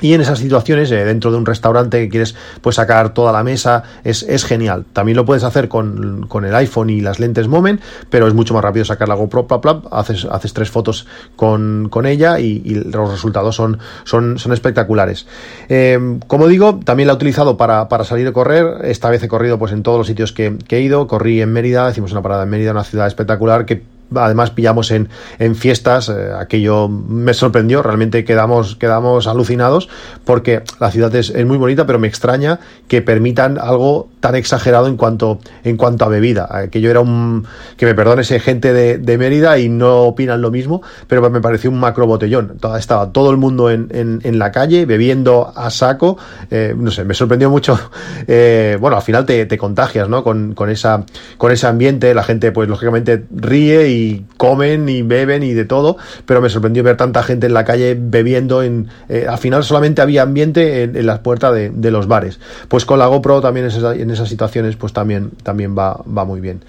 y 0.00 0.12
en 0.12 0.20
esas 0.20 0.38
situaciones, 0.38 0.90
eh, 0.90 1.04
dentro 1.04 1.30
de 1.30 1.38
un 1.38 1.46
restaurante 1.46 2.00
que 2.02 2.08
quieres 2.08 2.34
pues 2.60 2.76
sacar 2.76 3.14
toda 3.14 3.32
la 3.32 3.42
mesa, 3.42 3.82
es, 4.02 4.22
es 4.22 4.44
genial. 4.44 4.84
También 4.92 5.16
lo 5.16 5.24
puedes 5.24 5.44
hacer 5.44 5.68
con, 5.68 6.26
con, 6.28 6.44
el 6.44 6.54
iPhone 6.54 6.90
y 6.90 7.00
las 7.00 7.20
lentes 7.20 7.48
Moment, 7.48 7.80
pero 8.10 8.26
es 8.26 8.34
mucho 8.34 8.54
más 8.54 8.62
rápido 8.62 8.84
sacar 8.84 9.08
la 9.08 9.14
GoPro, 9.14 9.46
plap, 9.46 9.62
plap, 9.62 9.86
haces, 9.92 10.24
haces 10.24 10.52
tres 10.52 10.70
fotos 10.70 11.06
con, 11.36 11.88
con 11.90 12.06
ella 12.06 12.38
y, 12.40 12.62
los 12.74 13.10
resultados 13.10 13.54
son, 13.56 13.78
son, 14.04 14.38
son 14.38 14.52
espectaculares. 14.52 15.26
Eh, 15.68 16.18
como 16.26 16.48
digo, 16.48 16.80
también 16.84 17.06
la 17.06 17.12
he 17.12 17.16
utilizado 17.16 17.56
para, 17.56 17.88
para, 17.88 18.04
salir 18.04 18.26
a 18.26 18.32
correr. 18.32 18.84
Esta 18.84 19.10
vez 19.10 19.22
he 19.22 19.28
corrido 19.28 19.58
pues 19.58 19.72
en 19.72 19.82
todos 19.82 19.98
los 19.98 20.06
sitios 20.06 20.32
que, 20.32 20.56
que 20.66 20.78
he 20.78 20.80
ido. 20.80 21.06
Corrí 21.06 21.40
en 21.40 21.52
Mérida, 21.52 21.90
hicimos 21.90 22.12
una 22.12 22.22
parada 22.22 22.44
en 22.44 22.50
Mérida, 22.50 22.72
una 22.72 22.84
ciudad 22.84 23.06
espectacular 23.06 23.64
que 23.64 23.93
además 24.14 24.50
pillamos 24.50 24.90
en, 24.90 25.08
en 25.38 25.54
fiestas, 25.54 26.08
eh, 26.08 26.30
aquello 26.38 26.88
me 26.88 27.34
sorprendió, 27.34 27.82
realmente 27.82 28.24
quedamos, 28.24 28.76
quedamos 28.76 29.26
alucinados 29.26 29.88
porque 30.24 30.62
la 30.80 30.90
ciudad 30.90 31.14
es, 31.14 31.30
es, 31.30 31.46
muy 31.46 31.56
bonita, 31.56 31.86
pero 31.86 31.98
me 31.98 32.08
extraña 32.08 32.60
que 32.88 33.02
permitan 33.02 33.58
algo 33.58 34.08
tan 34.20 34.34
exagerado 34.34 34.86
en 34.86 34.96
cuanto, 34.96 35.38
en 35.64 35.76
cuanto 35.76 36.04
a 36.04 36.08
bebida. 36.08 36.48
Aquello 36.50 36.90
era 36.90 37.00
un, 37.00 37.46
que 37.76 37.86
me 37.86 37.94
perdone 37.94 38.22
ese 38.22 38.40
gente 38.40 38.72
de, 38.72 38.98
de 38.98 39.18
Mérida 39.18 39.58
y 39.58 39.68
no 39.68 40.02
opinan 40.02 40.40
lo 40.40 40.50
mismo, 40.50 40.82
pero 41.06 41.28
me 41.30 41.40
pareció 41.40 41.70
un 41.70 41.78
macro 41.78 42.06
botellón. 42.06 42.58
Estaba 42.76 43.12
todo 43.12 43.30
el 43.30 43.36
mundo 43.36 43.70
en, 43.70 43.88
en, 43.92 44.20
en 44.22 44.38
la 44.38 44.52
calle 44.52 44.86
bebiendo 44.86 45.52
a 45.54 45.70
saco, 45.70 46.18
eh, 46.50 46.74
no 46.76 46.90
sé, 46.90 47.04
me 47.04 47.14
sorprendió 47.14 47.50
mucho. 47.50 47.78
Eh, 48.26 48.78
bueno, 48.80 48.96
al 48.96 49.02
final 49.02 49.26
te, 49.26 49.44
te 49.44 49.58
contagias, 49.58 50.08
¿no? 50.08 50.24
Con, 50.24 50.54
con, 50.54 50.70
esa, 50.70 51.04
con 51.36 51.52
ese 51.52 51.66
ambiente, 51.66 52.14
la 52.14 52.22
gente 52.22 52.52
pues 52.52 52.68
lógicamente 52.68 53.24
ríe 53.34 53.88
comen 54.36 54.88
y 54.88 55.02
beben 55.02 55.42
y 55.42 55.52
de 55.52 55.64
todo, 55.64 55.96
pero 56.26 56.40
me 56.40 56.48
sorprendió 56.48 56.82
ver 56.82 56.96
tanta 56.96 57.22
gente 57.22 57.46
en 57.46 57.54
la 57.54 57.64
calle 57.64 57.96
bebiendo. 57.98 58.62
En, 58.62 58.88
eh, 59.08 59.26
al 59.28 59.38
final 59.38 59.64
solamente 59.64 60.02
había 60.02 60.22
ambiente 60.22 60.82
en, 60.84 61.06
las 61.06 61.20
puertas 61.20 61.54
de, 61.54 61.90
los 61.90 62.06
bares. 62.06 62.40
Pues 62.68 62.84
con 62.84 62.98
la 62.98 63.06
GoPro 63.06 63.40
también 63.40 63.66
en, 63.66 63.72
esa, 63.72 63.94
en 63.94 64.10
esas 64.10 64.28
situaciones 64.28 64.76
pues 64.76 64.92
también, 64.92 65.30
también 65.42 65.76
va, 65.76 66.00
va 66.06 66.24
muy 66.24 66.40
bien. 66.40 66.64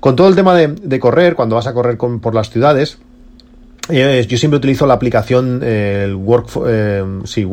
Con 0.00 0.16
todo 0.16 0.28
el 0.28 0.34
tema 0.34 0.54
de, 0.54 0.68
de 0.68 1.00
correr, 1.00 1.34
cuando 1.34 1.56
vas 1.56 1.66
a 1.66 1.74
correr 1.74 1.96
con, 1.96 2.20
por 2.20 2.34
las 2.34 2.50
ciudades, 2.50 2.98
eh, 3.88 4.26
yo 4.28 4.36
siempre 4.36 4.58
utilizo 4.58 4.86
la 4.86 4.94
aplicación 4.94 5.62
el 5.62 6.14
Work, 6.14 6.48
eh, 6.66 7.04
sí, 7.24 7.46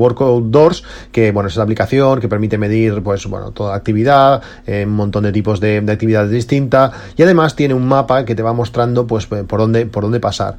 que 1.11 1.31
bueno, 1.31 1.49
es 1.49 1.55
la 1.55 1.63
aplicación 1.63 2.19
que 2.19 2.27
permite 2.27 2.57
medir 2.57 3.01
pues 3.03 3.25
bueno, 3.27 3.51
toda 3.51 3.75
actividad, 3.75 4.41
eh, 4.65 4.83
un 4.85 4.95
montón 4.95 5.23
de 5.23 5.31
tipos 5.31 5.59
de, 5.59 5.81
de, 5.81 5.91
actividades 5.91 6.31
distintas 6.31 6.91
y 7.17 7.23
además 7.23 7.55
tiene 7.55 7.73
un 7.73 7.87
mapa 7.87 8.25
que 8.25 8.35
te 8.35 8.41
va 8.41 8.53
mostrando 8.53 9.07
pues 9.07 9.25
por 9.25 9.59
dónde, 9.59 9.85
por 9.85 10.03
dónde 10.03 10.19
pasar. 10.19 10.57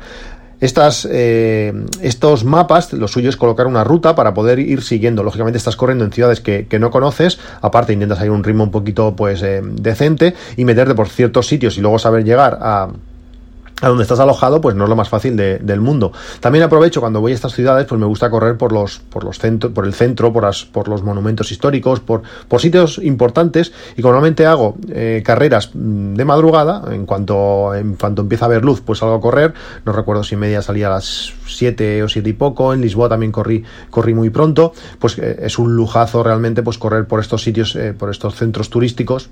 Estas, 0.65 1.07
eh, 1.11 1.75
estos 2.01 2.45
mapas, 2.45 2.93
lo 2.95 3.07
suyo 3.09 3.29
es 3.29 3.37
colocar 3.37 3.67
una 3.67 3.85
ruta 3.85 4.15
para 4.15 4.33
poder 4.33 4.59
ir 4.59 4.83
siguiendo. 4.83 5.23
Lógicamente 5.23 5.59
estás 5.59 5.77
corriendo 5.77 6.05
en 6.05 6.13
ciudades 6.13 6.41
que, 6.41 6.67
que 6.67 6.79
no 6.79 6.91
conoces, 6.91 7.39
aparte 7.61 7.93
intentas 7.93 8.23
ir 8.25 8.31
un 8.31 8.45
ritmo 8.45 8.65
un 8.65 8.71
poquito 8.71 9.15
pues 9.17 9.43
eh, 9.43 9.61
decente 9.63 10.35
y 10.57 10.65
meterte 10.65 10.95
por 10.95 11.09
ciertos 11.09 11.49
sitios 11.49 11.77
y 11.77 11.83
luego 11.83 11.99
saber 11.99 12.25
llegar 12.25 12.59
a 12.63 12.89
a 13.81 13.89
donde 13.89 14.03
estás 14.03 14.21
alojado, 14.21 14.61
pues 14.61 14.77
no 14.77 14.85
es 14.85 14.91
lo 14.91 14.97
más 14.97 15.09
fácil 15.09 15.37
de, 15.37 15.59
del 15.59 15.81
mundo. 15.81 16.13
También 16.41 16.65
aprovecho 16.65 17.01
cuando 17.01 17.21
voy 17.21 17.33
a 17.33 17.35
estas 17.35 17.53
ciudades, 17.53 17.87
pues 17.87 18.01
me 18.01 18.07
gusta 18.07 18.31
correr 18.31 18.57
por 18.57 18.73
los, 18.73 18.99
por 18.99 19.25
los 19.25 19.39
centros, 19.39 19.73
por 19.73 19.85
el 19.85 19.95
centro, 19.95 20.33
por, 20.33 20.45
las, 20.45 20.65
por 20.65 20.89
los 20.89 21.03
monumentos 21.03 21.51
históricos, 21.51 22.01
por, 22.01 22.23
por 22.49 22.61
sitios 22.61 22.99
importantes, 22.99 23.73
y 23.97 24.03
normalmente 24.03 24.47
hago 24.47 24.77
eh, 24.89 25.23
carreras 25.25 25.71
mm, 25.75 26.15
de 26.15 26.25
madrugada, 26.25 26.85
en 26.93 27.05
cuanto, 27.05 27.75
en 27.75 27.97
cuanto 27.97 28.23
empieza 28.23 28.45
a 28.45 28.47
haber 28.47 28.65
luz, 28.65 28.81
pues 28.81 29.01
salgo 29.01 29.17
a 29.17 29.21
correr, 29.21 29.55
no 29.85 29.93
recuerdo 29.93 30.23
si 30.25 30.37
media 30.37 30.63
salía 30.63 30.87
a 30.87 30.91
las 30.91 31.33
7 31.47 32.03
o 32.05 32.09
7 32.09 32.29
y 32.29 32.33
poco, 32.33 32.73
en 32.73 32.81
Lisboa 32.81 33.09
también 33.09 33.33
corrí, 33.33 33.65
corrí 33.91 34.15
muy 34.15 34.31
pronto, 34.31 34.73
pues 34.99 35.19
eh, 35.19 35.41
es 35.43 35.59
un 35.59 35.75
lujazo 35.75 36.23
realmente 36.23 36.63
pues 36.63 36.79
correr 36.79 37.07
por 37.07 37.21
estos 37.21 37.43
sitios, 37.43 37.75
eh, 37.77 37.93
por 37.93 38.11
estos 38.11 38.37
centros 38.37 38.71
turísticos 38.71 39.31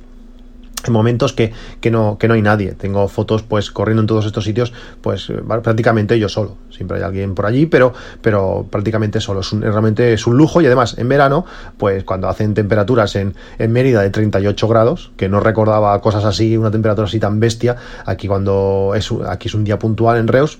en 0.87 0.93
momentos 0.93 1.33
que, 1.33 1.53
que, 1.81 1.91
no, 1.91 2.19
que 2.19 2.29
no 2.29 2.35
hay 2.35 2.43
nadie. 2.43 2.73
Tengo 2.73 3.09
fotos 3.09 3.43
pues 3.43 3.71
corriendo 3.71 4.01
en 4.03 4.07
todos 4.07 4.27
estos 4.27 4.45
sitios, 4.45 4.73
pues 5.01 5.31
eh, 5.31 5.43
prácticamente 5.63 6.19
yo 6.19 6.29
solo. 6.29 6.57
Siempre 6.71 6.99
hay 6.99 7.03
alguien 7.03 7.35
por 7.35 7.47
allí, 7.47 7.67
pero, 7.67 7.93
pero 8.21 8.67
prácticamente 8.71 9.21
solo. 9.21 9.41
Es 9.41 9.53
un, 9.53 9.63
realmente 9.63 10.13
es 10.13 10.27
un 10.27 10.37
lujo 10.37 10.61
y 10.61 10.67
además 10.67 10.97
en 10.99 11.09
verano, 11.09 11.45
pues 11.79 12.05
cuando 12.05 12.29
hacen 12.29 12.55
temperaturas 12.55 13.17
en, 13.17 13.35
en 13.59 13.73
Mérida 13.73 14.03
de 14.03 14.11
38 14.11 14.69
grados, 14.69 15.13
que 15.17 15.29
no 15.29 15.41
recordaba 15.41 16.01
cosas 16.01 16.25
así, 16.25 16.57
una 16.57 16.71
temperatura 16.71 17.07
así 17.07 17.19
tan 17.19 17.41
bestia, 17.41 17.77
aquí 18.05 18.29
cuando 18.29 18.93
es, 18.95 19.11
aquí 19.29 19.49
es 19.49 19.55
un 19.55 19.65
día 19.65 19.79
puntual 19.79 20.19
en 20.19 20.29
Reus, 20.29 20.59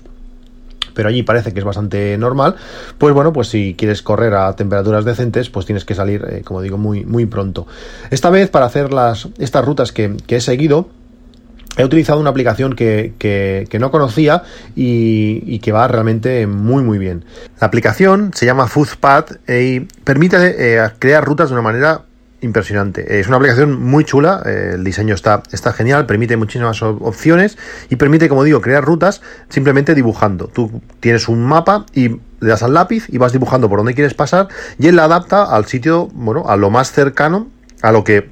pero 0.93 1.09
allí 1.09 1.23
parece 1.23 1.53
que 1.53 1.59
es 1.59 1.65
bastante 1.65 2.17
normal, 2.17 2.55
pues 2.97 3.13
bueno, 3.13 3.33
pues 3.33 3.47
si 3.47 3.75
quieres 3.77 4.01
correr 4.01 4.33
a 4.33 4.55
temperaturas 4.55 5.05
decentes, 5.05 5.49
pues 5.49 5.65
tienes 5.65 5.85
que 5.85 5.95
salir, 5.95 6.25
eh, 6.29 6.41
como 6.43 6.61
digo, 6.61 6.77
muy, 6.77 7.05
muy 7.05 7.25
pronto. 7.25 7.67
Esta 8.09 8.29
vez, 8.29 8.49
para 8.49 8.65
hacer 8.65 8.93
las, 8.93 9.27
estas 9.37 9.65
rutas 9.65 9.91
que, 9.91 10.15
he 10.27 10.41
seguido, 10.41 10.89
he 11.77 11.83
utilizado 11.83 12.19
una 12.19 12.29
aplicación 12.29 12.73
que, 12.73 13.13
que, 13.17 13.79
no 13.79 13.91
conocía 13.91 14.43
y, 14.75 15.59
que 15.59 15.71
va 15.71 15.87
realmente 15.87 16.45
muy 16.47 16.83
muy 16.83 16.97
bien. 16.97 17.25
La 17.59 17.67
aplicación 17.67 18.31
se 18.33 18.45
llama 18.45 18.67
Foodpad 18.67 19.25
y 19.47 19.81
permite 20.03 20.37
eh, 20.57 20.89
crear 20.99 21.23
rutas 21.23 21.49
de 21.49 21.53
una 21.53 21.63
manera 21.63 22.03
impresionante. 22.43 23.19
Es 23.19 23.27
una 23.27 23.37
aplicación 23.37 23.81
muy 23.81 24.05
chula, 24.05 24.43
eh, 24.45 24.71
el 24.75 24.83
diseño 24.83 25.15
está, 25.15 25.43
está 25.51 25.73
genial, 25.73 26.05
permite 26.05 26.37
muchísimas 26.37 26.81
opciones 26.81 27.57
y 27.89 27.95
permite, 27.95 28.29
como 28.29 28.43
digo, 28.43 28.61
crear 28.61 28.83
rutas 28.83 29.21
simplemente 29.49 29.95
dibujando. 29.95 30.47
Tú 30.47 30.81
tienes 30.99 31.27
un 31.27 31.43
mapa 31.43 31.85
y 31.93 32.09
le 32.09 32.49
das 32.49 32.63
al 32.63 32.73
lápiz 32.73 33.05
y 33.09 33.17
vas 33.17 33.31
dibujando 33.31 33.69
por 33.69 33.79
dónde 33.79 33.93
quieres 33.93 34.13
pasar 34.13 34.47
y 34.77 34.87
él 34.87 34.97
la 34.97 35.05
adapta 35.05 35.43
al 35.43 35.65
sitio, 35.65 36.07
bueno, 36.13 36.45
a 36.47 36.57
lo 36.57 36.69
más 36.69 36.91
cercano 36.91 37.47
a 37.81 37.91
lo 37.91 38.03
que 38.03 38.29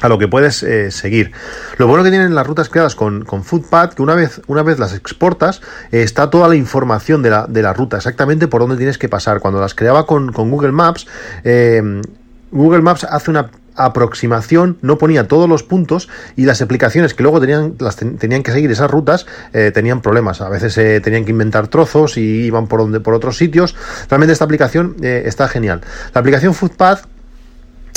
a 0.00 0.08
lo 0.08 0.18
que 0.18 0.28
puedes 0.28 0.62
eh, 0.62 0.90
seguir. 0.90 1.32
Lo 1.76 1.86
bueno 1.86 2.02
que 2.02 2.08
tienen 2.10 2.34
las 2.34 2.46
rutas 2.46 2.70
creadas 2.70 2.94
con, 2.94 3.22
con 3.24 3.44
Footpad, 3.44 3.92
que 3.92 4.00
una 4.00 4.14
vez, 4.14 4.40
una 4.46 4.62
vez 4.62 4.78
las 4.78 4.94
exportas, 4.94 5.60
eh, 5.92 6.02
está 6.02 6.30
toda 6.30 6.48
la 6.48 6.56
información 6.56 7.22
de 7.22 7.28
la, 7.28 7.46
de 7.46 7.60
la 7.60 7.74
ruta, 7.74 7.98
exactamente 7.98 8.48
por 8.48 8.62
dónde 8.62 8.78
tienes 8.78 8.96
que 8.96 9.10
pasar. 9.10 9.40
Cuando 9.40 9.60
las 9.60 9.74
creaba 9.74 10.06
con, 10.06 10.32
con 10.32 10.50
Google 10.50 10.72
Maps, 10.72 11.06
eh, 11.44 12.00
Google 12.50 12.82
Maps 12.82 13.04
hace 13.04 13.30
una 13.30 13.50
aproximación, 13.76 14.78
no 14.82 14.98
ponía 14.98 15.28
todos 15.28 15.48
los 15.48 15.62
puntos 15.62 16.08
y 16.36 16.44
las 16.44 16.60
aplicaciones 16.60 17.14
que 17.14 17.22
luego 17.22 17.40
tenían, 17.40 17.74
las 17.78 17.96
tenían 17.96 18.42
que 18.42 18.52
seguir 18.52 18.70
esas 18.70 18.90
rutas 18.90 19.26
eh, 19.52 19.70
tenían 19.72 20.02
problemas. 20.02 20.40
A 20.40 20.48
veces 20.48 20.76
eh, 20.78 21.00
tenían 21.00 21.24
que 21.24 21.30
inventar 21.30 21.68
trozos 21.68 22.16
y 22.16 22.44
iban 22.44 22.66
por, 22.66 22.80
donde, 22.80 23.00
por 23.00 23.14
otros 23.14 23.36
sitios. 23.36 23.74
Realmente 24.08 24.32
esta 24.32 24.44
aplicación 24.44 24.96
eh, 25.02 25.22
está 25.26 25.48
genial. 25.48 25.80
La 26.14 26.20
aplicación 26.20 26.54
Footpath 26.54 27.04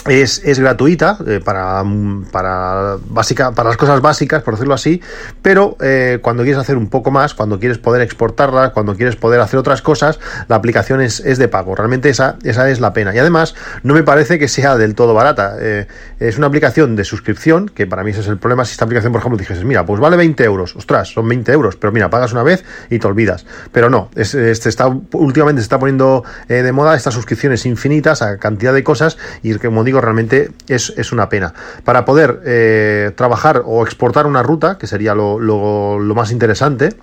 es, 0.08 0.42
es, 0.44 0.60
gratuita 0.60 1.18
eh, 1.26 1.40
para, 1.44 1.84
para, 2.32 2.98
básica, 3.08 3.52
para 3.52 3.70
las 3.70 3.78
cosas 3.78 4.02
básicas, 4.02 4.44
por 4.44 4.56
decirlo 4.56 4.74
así, 4.74 5.02
pero 5.42 5.78
eh, 5.80 6.20
cuando 6.22 6.44
quieres 6.44 6.60
hacer 6.60 6.76
un 6.76 6.90
poco 6.90 7.10
más, 7.10 7.34
cuando 7.34 7.60
quieres 7.60 7.78
poder 7.78 8.02
exportarla, 8.02 8.72
cuando 8.72 8.96
quieres 8.96 9.16
poder 9.16 9.40
hacer 9.40 9.60
otras 9.60 9.82
cosas, 9.82 10.20
la 10.50 10.58
aplicación 10.58 11.02
es, 11.02 11.22
es 11.22 11.38
de 11.38 11.48
pago. 11.48 11.76
Realmente 11.76 12.10
esa, 12.10 12.38
esa 12.44 12.70
es 12.70 12.82
la 12.82 12.92
pena. 12.92 13.16
Y 13.16 13.20
además, 13.20 13.56
no 13.84 13.94
me 13.94 14.04
parece 14.04 14.40
que 14.40 14.48
sea 14.48 14.78
del 14.78 14.94
todo 14.96 15.14
barata. 15.14 15.56
Eh, 15.60 15.88
es 16.20 16.38
una 16.38 16.48
aplicación 16.48 16.96
de 16.96 17.06
suscripción, 17.06 17.70
que 17.70 17.88
para 17.88 18.04
mí 18.04 18.12
ese 18.12 18.22
es 18.22 18.28
el 18.28 18.38
problema. 18.38 18.66
Si 18.66 18.72
esta 18.74 18.86
aplicación, 18.86 19.14
por 19.14 19.20
ejemplo, 19.20 19.38
dijese, 19.38 19.64
mira, 19.64 19.86
pues 19.86 20.02
vale 20.02 20.18
20 20.18 20.44
euros, 20.44 20.76
ostras, 20.76 21.10
son 21.10 21.28
20 21.30 21.52
euros, 21.54 21.78
pero 21.78 21.94
mira, 21.94 22.10
pagas 22.10 22.34
una 22.34 22.44
vez 22.44 22.66
y 22.90 23.00
te 23.00 23.08
olvidas. 23.08 23.46
Pero 23.72 23.90
no, 23.90 24.10
es, 24.16 24.36
está, 24.36 24.88
últimamente 25.14 25.62
se 25.62 25.66
está 25.66 25.80
poniendo 25.80 26.24
de 26.48 26.72
moda 26.72 26.96
estas 26.96 27.14
suscripciones 27.14 27.66
infinitas 27.66 28.22
a 28.22 28.38
cantidad 28.38 28.74
de 28.74 28.84
cosas 28.84 29.18
y 29.42 29.54
como 29.56 29.84
digo, 29.84 29.93
realmente 30.02 30.52
es, 30.68 30.94
es 30.98 31.12
una 31.12 31.30
pena. 31.30 31.54
Para 31.84 32.06
poder 32.06 32.42
eh, 32.46 33.12
trabajar 33.16 33.64
o 33.66 33.84
exportar 33.84 34.26
una 34.26 34.44
ruta, 34.44 34.78
que 34.78 34.88
sería 34.88 35.16
lo, 35.16 35.40
lo, 35.40 36.00
lo 36.00 36.16
más 36.16 36.32
interesante, 36.32 36.96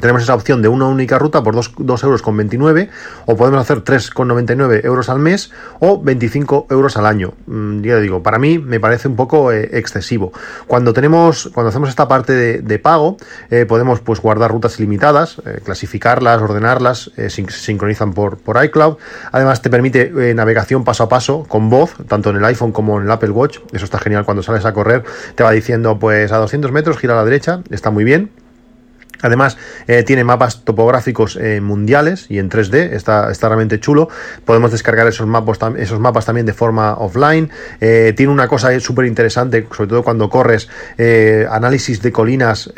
tenemos 0.00 0.22
esa 0.22 0.34
opción 0.34 0.62
de 0.62 0.68
una 0.68 0.86
única 0.86 1.18
ruta 1.18 1.42
por 1.42 1.54
2, 1.54 2.02
euros 2.04 2.22
con 2.22 2.36
29 2.36 2.90
o 3.26 3.36
podemos 3.36 3.60
hacer 3.60 3.82
3,99 3.82 4.84
euros 4.84 5.08
al 5.08 5.18
mes 5.18 5.50
o 5.80 6.00
25 6.02 6.66
euros 6.70 6.96
al 6.96 7.06
año. 7.06 7.34
Mm, 7.46 7.82
ya 7.82 7.98
digo, 7.98 8.22
para 8.22 8.38
mí 8.38 8.58
me 8.58 8.80
parece 8.80 9.08
un 9.08 9.16
poco 9.16 9.52
eh, 9.52 9.70
excesivo. 9.72 10.32
Cuando 10.66 10.92
tenemos, 10.92 11.50
cuando 11.54 11.70
hacemos 11.70 11.88
esta 11.88 12.08
parte 12.08 12.34
de, 12.34 12.58
de 12.60 12.78
pago, 12.78 13.16
eh, 13.50 13.64
podemos 13.66 14.00
pues 14.00 14.20
guardar 14.20 14.50
rutas 14.50 14.78
ilimitadas, 14.78 15.40
eh, 15.46 15.60
clasificarlas, 15.64 16.40
ordenarlas, 16.42 17.10
se 17.16 17.30
sincronizan 17.30 18.12
por, 18.12 18.38
por 18.38 18.62
iCloud. 18.62 18.96
Además 19.32 19.62
te 19.62 19.70
permite 19.70 20.34
navegación 20.34 20.84
paso 20.84 21.04
a 21.04 21.08
paso 21.08 21.44
con 21.48 21.70
voz, 21.70 21.94
tanto 22.08 22.30
en 22.30 22.36
el 22.36 22.44
iPhone 22.44 22.72
como 22.72 22.98
en 22.98 23.04
el 23.04 23.10
Apple 23.10 23.30
Watch. 23.30 23.58
Eso 23.72 23.84
está 23.84 23.98
genial 23.98 24.24
cuando 24.24 24.42
sales 24.42 24.64
a 24.64 24.72
correr, 24.72 25.04
te 25.34 25.42
va 25.42 25.52
diciendo 25.52 25.98
pues 25.98 26.32
a 26.32 26.38
200 26.38 26.72
metros 26.72 26.98
gira 26.98 27.14
a 27.14 27.16
la 27.16 27.24
derecha, 27.24 27.60
está 27.70 27.90
muy 27.90 28.04
bien. 28.04 28.45
Además, 29.22 29.56
eh, 29.86 30.02
tiene 30.02 30.24
mapas 30.24 30.64
topográficos 30.64 31.36
eh, 31.40 31.60
mundiales 31.60 32.26
y 32.28 32.38
en 32.38 32.50
3D, 32.50 32.92
está, 32.92 33.30
está 33.30 33.48
realmente 33.48 33.80
chulo. 33.80 34.08
Podemos 34.44 34.72
descargar 34.72 35.06
esos 35.06 35.26
mapas, 35.26 35.58
esos 35.78 36.00
mapas 36.00 36.26
también 36.26 36.46
de 36.46 36.52
forma 36.52 36.94
offline. 36.94 37.50
Eh, 37.80 38.12
tiene 38.16 38.32
una 38.32 38.48
cosa 38.48 38.78
súper 38.80 39.06
interesante, 39.06 39.66
sobre 39.74 39.88
todo 39.88 40.02
cuando 40.02 40.28
corres, 40.28 40.68
análisis 41.50 42.02
de 42.02 42.12
colinas 42.12 42.72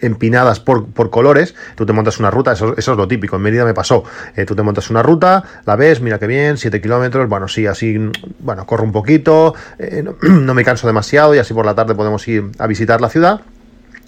empinadas 0.00 0.60
por, 0.60 0.86
por, 0.86 1.10
colores. 1.10 1.54
Tú 1.74 1.86
te 1.86 1.92
montas 1.92 2.18
una 2.18 2.30
ruta, 2.30 2.52
eso, 2.52 2.76
es 2.76 2.86
lo 2.86 3.08
típico. 3.08 3.36
En 3.36 3.42
Mérida 3.42 3.64
me 3.64 3.74
pasó. 3.74 4.04
tú 4.46 4.54
te 4.54 4.62
montas 4.62 4.90
una 4.90 5.02
ruta, 5.02 5.42
la 5.66 5.76
ves, 5.76 6.00
mira 6.00 6.18
qué 6.18 6.26
bien, 6.26 6.56
7 6.56 6.80
kilómetros. 6.80 7.28
Bueno, 7.28 7.48
sí, 7.48 7.66
así, 7.66 7.98
bueno, 8.38 8.66
corro 8.66 8.84
un 8.84 8.92
poquito, 8.92 9.54
no 10.22 10.54
me 10.54 10.64
canso 10.64 10.86
demasiado 10.86 11.34
y 11.34 11.38
así 11.38 11.54
por 11.54 11.66
la 11.66 11.74
tarde 11.74 11.94
podemos 11.94 12.26
ir 12.28 12.50
a 12.58 12.66
visitar 12.66 13.00
la 13.00 13.08
ciudad 13.08 13.40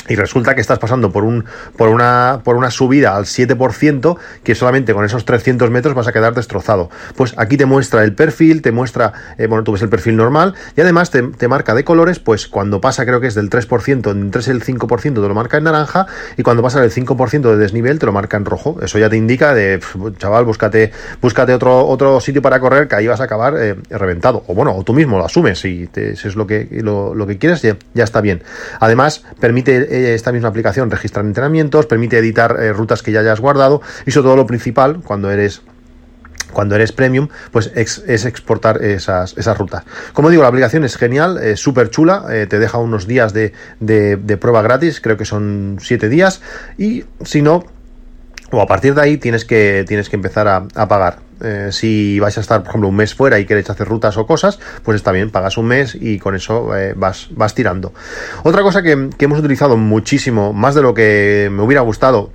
y 0.09 0.17
resulta 0.17 0.55
que 0.55 0.61
estás 0.61 0.79
pasando 0.79 1.11
por, 1.11 1.25
un, 1.25 1.45
por, 1.77 1.89
una, 1.89 2.41
por 2.45 2.57
una 2.57 2.71
subida 2.71 3.17
al 3.17 3.25
7% 3.25 4.17
que 4.43 4.55
solamente 4.55 4.95
con 4.95 5.05
esos 5.05 5.25
300 5.25 5.71
metros 5.71 5.95
vas 5.95 6.09
a 6.09 6.13
quedar 6.13 6.35
destrozado. 6.35 6.91
Pues 7.17 7.35
aquí 7.37 7.57
te 7.57 7.67
muestra 7.67 8.05
el 8.05 8.15
perfil, 8.15 8.63
te 8.63 8.73
muestra, 8.73 9.13
eh, 9.39 9.47
bueno, 9.47 9.65
tú 9.65 9.73
ves 9.73 9.83
el 9.83 9.89
perfil 9.89 10.17
normal 10.17 10.55
y 10.77 10.81
además 10.81 11.11
te, 11.11 11.49
marca 11.49 11.75
de 11.75 11.85
colores, 11.85 12.19
pues 12.21 12.47
cuando 12.47 12.81
pasa 12.81 13.05
creo 13.05 13.21
que 13.21 13.27
es 13.27 13.35
del 13.35 13.51
3%, 13.51 14.11
entre 14.11 14.53
el 14.53 14.63
5% 14.63 15.03
te 15.03 15.11
lo 15.13 15.35
marca 15.35 15.59
en 15.59 15.65
naranja 15.65 16.07
y 16.37 16.43
cuando 16.43 16.63
pasa 16.63 16.81
del 16.81 16.93
5% 16.93 17.41
de 17.51 17.57
desnivel 17.57 17.99
te 17.99 18.07
lo 18.07 18.13
marca 18.13 18.37
en 18.37 18.45
rojo. 18.45 18.79
Eso 18.83 18.99
ya 18.99 19.11
te 19.11 19.17
indica 19.17 19.55
de, 19.55 19.81
chaval, 20.19 20.45
búscate, 20.45 20.93
búscate 21.21 21.53
otro, 21.53 21.87
otro 21.87 22.21
sitio 22.21 22.43
para 22.43 22.61
correr 22.61 22.89
que 22.89 22.97
ahí 22.97 23.07
vas 23.07 23.21
a 23.21 23.25
acabar 23.25 23.55
eh, 23.59 23.77
reventado. 23.91 24.45
O 24.47 24.55
bueno, 24.55 24.75
o 24.75 24.85
tú 24.85 24.93
mismo 24.93 25.19
lo 25.19 25.25
asumes 25.25 25.65
y 25.65 25.87
te, 25.87 26.17
si 26.17 26.29
es 26.29 26.37
lo 26.37 26.47
que, 26.47 26.69
lo, 26.71 27.15
lo 27.15 27.27
que 27.27 27.39
quieres, 27.39 27.63
ya, 27.63 27.77
ya 27.95 28.05
está 28.05 28.21
bien. 28.21 28.43
Además, 28.79 29.25
permite 29.41 29.90
esta 29.91 30.33
misma 30.33 30.49
aplicación 30.49 30.91
registrar 30.91 31.25
entrenamientos, 31.25 31.87
permite 31.87 32.19
editar 32.19 32.57
eh, 32.61 32.73
rutas 32.73 33.03
que 33.03 33.13
ya 33.13 33.21
hayas 33.21 33.41
guardado 33.41 33.83
y 34.07 34.11
sobre 34.11 34.25
todo 34.25 34.37
lo 34.37 34.47
principal 34.47 35.01
cuando 35.05 35.31
eres 35.31 35.63
cuando 36.53 36.75
eres 36.75 36.91
premium, 36.91 37.29
pues 37.53 37.71
es 37.77 38.25
exportar 38.25 38.83
esas, 38.83 39.39
esas 39.39 39.57
rutas. 39.57 39.85
Como 40.13 40.31
digo, 40.31 40.43
la 40.43 40.49
aplicación 40.49 40.83
es 40.83 40.97
genial, 40.97 41.39
es 41.39 41.61
súper 41.61 41.91
chula, 41.91 42.25
eh, 42.29 42.49
te 42.49 42.59
deja 42.59 42.79
unos 42.79 43.07
días 43.07 43.33
de, 43.33 43.53
de, 43.79 44.37
prueba 44.37 44.61
gratis, 44.61 45.01
creo 45.01 45.17
que 45.17 45.25
son 45.25 45.79
siete 45.81 46.09
días, 46.09 46.43
y 46.77 47.05
si 47.25 47.41
no, 47.41 47.65
o 48.51 48.61
a 48.61 48.67
partir 48.67 48.97
de 48.97 49.01
ahí 49.01 49.17
tienes 49.17 49.45
que, 49.45 49.85
tienes 49.87 50.09
que 50.09 50.17
empezar 50.17 50.49
a 50.49 50.89
pagar. 50.89 51.30
Eh, 51.43 51.69
si 51.73 52.21
vais 52.21 52.37
a 52.37 52.41
estar, 52.41 52.61
por 52.61 52.71
ejemplo, 52.71 52.89
un 52.89 52.97
mes 52.97 53.15
fuera 53.15 53.39
y 53.39 53.47
queréis 53.47 53.71
hacer 53.71 53.89
rutas 53.89 54.17
o 54.17 54.27
cosas, 54.27 54.59
pues 54.83 54.97
está 54.97 55.13
bien, 55.13 55.31
pagas 55.31 55.57
un 55.57 55.67
mes 55.67 55.97
y 55.99 56.19
con 56.19 56.35
eso 56.35 56.77
eh, 56.77 56.95
vas, 56.97 57.29
vas 57.31 57.55
tirando. 57.55 57.93
Otra 58.43 58.63
cosa 58.63 58.83
que, 58.83 59.11
hemos 59.19 59.39
utilizado 59.39 59.77
muchísimo, 59.77 60.53
más 60.53 60.75
de 60.75 60.83
lo 60.83 60.95
que 60.95 61.49
me 61.51 61.63
hubiera 61.63 61.81
gustado 61.83 62.33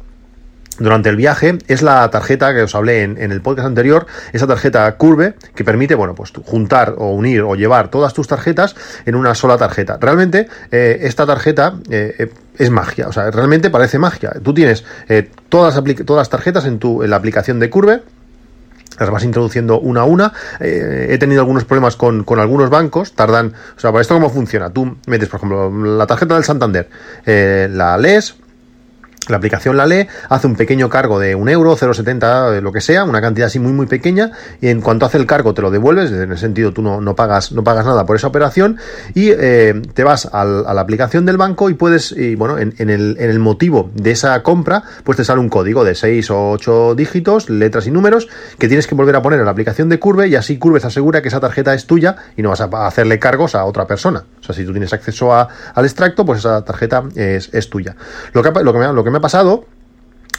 durante 0.77 1.07
el 1.07 1.15
viaje 1.15 1.57
es 1.67 1.81
la 1.81 2.09
tarjeta 2.09 2.53
que 2.53 2.63
os 2.63 2.75
hablé 2.75 3.03
en, 3.03 3.17
el 3.17 3.41
podcast 3.41 3.67
anterior, 3.67 4.07
esa 4.33 4.45
tarjeta 4.45 4.93
Curve 4.97 5.35
que 5.53 5.63
permite, 5.63 5.95
bueno, 5.95 6.15
pues 6.15 6.33
juntar 6.43 6.95
o 6.97 7.11
unir 7.11 7.43
o 7.43 7.55
llevar 7.55 7.89
todas 7.89 8.13
tus 8.13 8.27
tarjetas 8.27 8.75
en 9.05 9.15
una 9.15 9.35
sola 9.35 9.57
tarjeta. 9.57 9.97
Realmente 10.01 10.47
eh, 10.71 10.99
esta 11.03 11.25
tarjeta 11.25 11.75
es 11.89 12.69
magia, 12.71 13.07
o 13.07 13.13
sea, 13.13 13.31
realmente 13.31 13.69
parece 13.69 13.99
magia. 13.99 14.33
Tú 14.43 14.53
tienes 14.53 14.83
todas, 15.47 15.81
todas 16.05 16.21
las 16.21 16.29
tarjetas 16.29 16.65
en, 16.65 16.79
tu, 16.79 17.03
en 17.03 17.09
la 17.09 17.15
aplicación 17.15 17.59
de 17.59 17.69
Curve 17.69 18.01
las 18.99 19.09
vas 19.09 19.23
introduciendo 19.23 19.79
una 19.79 20.01
a 20.01 20.05
una. 20.05 20.33
he 20.59 21.17
tenido 21.19 21.41
algunos 21.41 21.65
problemas 21.65 21.95
con, 21.95 22.23
con, 22.23 22.39
algunos 22.39 22.69
bancos, 22.69 23.13
tardan, 23.13 23.53
o 23.75 23.79
sea, 23.79 23.91
para 23.91 24.01
esto 24.01 24.13
cómo 24.13 24.29
funciona. 24.29 24.69
Tú 24.69 24.97
metes, 25.07 25.29
por 25.29 25.39
ejemplo, 25.39 25.71
la 25.85 26.07
tarjeta 26.07 26.35
del 26.35 26.43
Santander, 26.43 26.89
la 27.25 27.97
lees, 27.97 28.35
la 29.29 29.37
aplicación 29.37 29.77
la 29.77 29.85
lee, 29.85 30.07
hace 30.29 30.47
un 30.47 30.55
pequeño 30.55 30.89
cargo 30.89 31.19
de 31.19 31.35
un 31.35 31.49
euro, 31.49 31.75
0,70, 31.75 32.61
lo 32.61 32.71
que 32.71 32.81
sea, 32.81 33.03
una 33.03 33.21
cantidad 33.21 33.47
así 33.47 33.59
muy 33.59 33.73
muy 33.73 33.85
pequeña, 33.85 34.31
y 34.61 34.67
en 34.67 34.81
cuanto 34.81 35.05
hace 35.05 35.17
el 35.17 35.25
cargo 35.25 35.53
te 35.53 35.61
lo 35.61 35.71
devuelves, 35.71 36.11
en 36.11 36.31
el 36.31 36.37
sentido 36.37 36.71
tú 36.71 36.81
no, 36.81 37.01
no 37.01 37.15
pagas, 37.15 37.51
no 37.51 37.63
pagas 37.63 37.85
nada 37.85 38.05
por 38.05 38.15
esa 38.15 38.27
operación, 38.27 38.77
y 39.13 39.29
eh, 39.29 39.81
te 39.93 40.03
vas 40.03 40.29
a 40.31 40.45
la 40.45 40.81
aplicación 40.81 41.25
del 41.25 41.37
banco 41.37 41.69
y 41.69 41.73
puedes, 41.73 42.11
y 42.11 42.35
bueno, 42.35 42.57
en, 42.57 42.73
el, 42.77 43.17
en 43.19 43.29
el 43.29 43.39
motivo 43.39 43.91
de 43.93 44.11
esa 44.11 44.41
compra, 44.43 44.83
pues 45.03 45.17
te 45.17 45.23
sale 45.23 45.39
un 45.39 45.49
código 45.49 45.83
de 45.83 45.95
6 45.95 46.29
o 46.31 46.51
8 46.51 46.95
dígitos, 46.95 47.49
letras 47.49 47.87
y 47.87 47.91
números, 47.91 48.27
que 48.59 48.67
tienes 48.67 48.87
que 48.87 48.95
volver 48.95 49.15
a 49.15 49.21
poner 49.21 49.39
en 49.39 49.45
la 49.45 49.51
aplicación 49.51 49.89
de 49.89 49.99
Curve, 49.99 50.27
y 50.27 50.35
así 50.35 50.57
Curve 50.57 50.79
se 50.79 50.87
asegura 50.87 51.21
que 51.21 51.29
esa 51.29 51.39
tarjeta 51.39 51.73
es 51.73 51.85
tuya 51.85 52.15
y 52.35 52.41
no 52.41 52.49
vas 52.49 52.61
a 52.61 52.87
hacerle 52.87 53.19
cargos 53.19 53.55
a 53.55 53.65
otra 53.65 53.85
persona. 53.87 54.23
O 54.39 54.43
sea, 54.43 54.53
si 54.53 54.65
tú 54.65 54.71
tienes 54.71 54.93
acceso 54.93 55.33
a, 55.33 55.47
al 55.73 55.85
extracto, 55.85 56.25
pues 56.25 56.39
esa 56.39 56.63
tarjeta 56.63 57.03
es, 57.15 57.49
es 57.53 57.69
tuya. 57.69 57.95
Lo 58.33 58.43
que, 58.43 58.51
lo 58.63 58.73
que, 58.73 58.79
lo 58.79 59.03
que 59.03 59.09
me 59.09 59.14
ha 59.17 59.21
pasado 59.21 59.65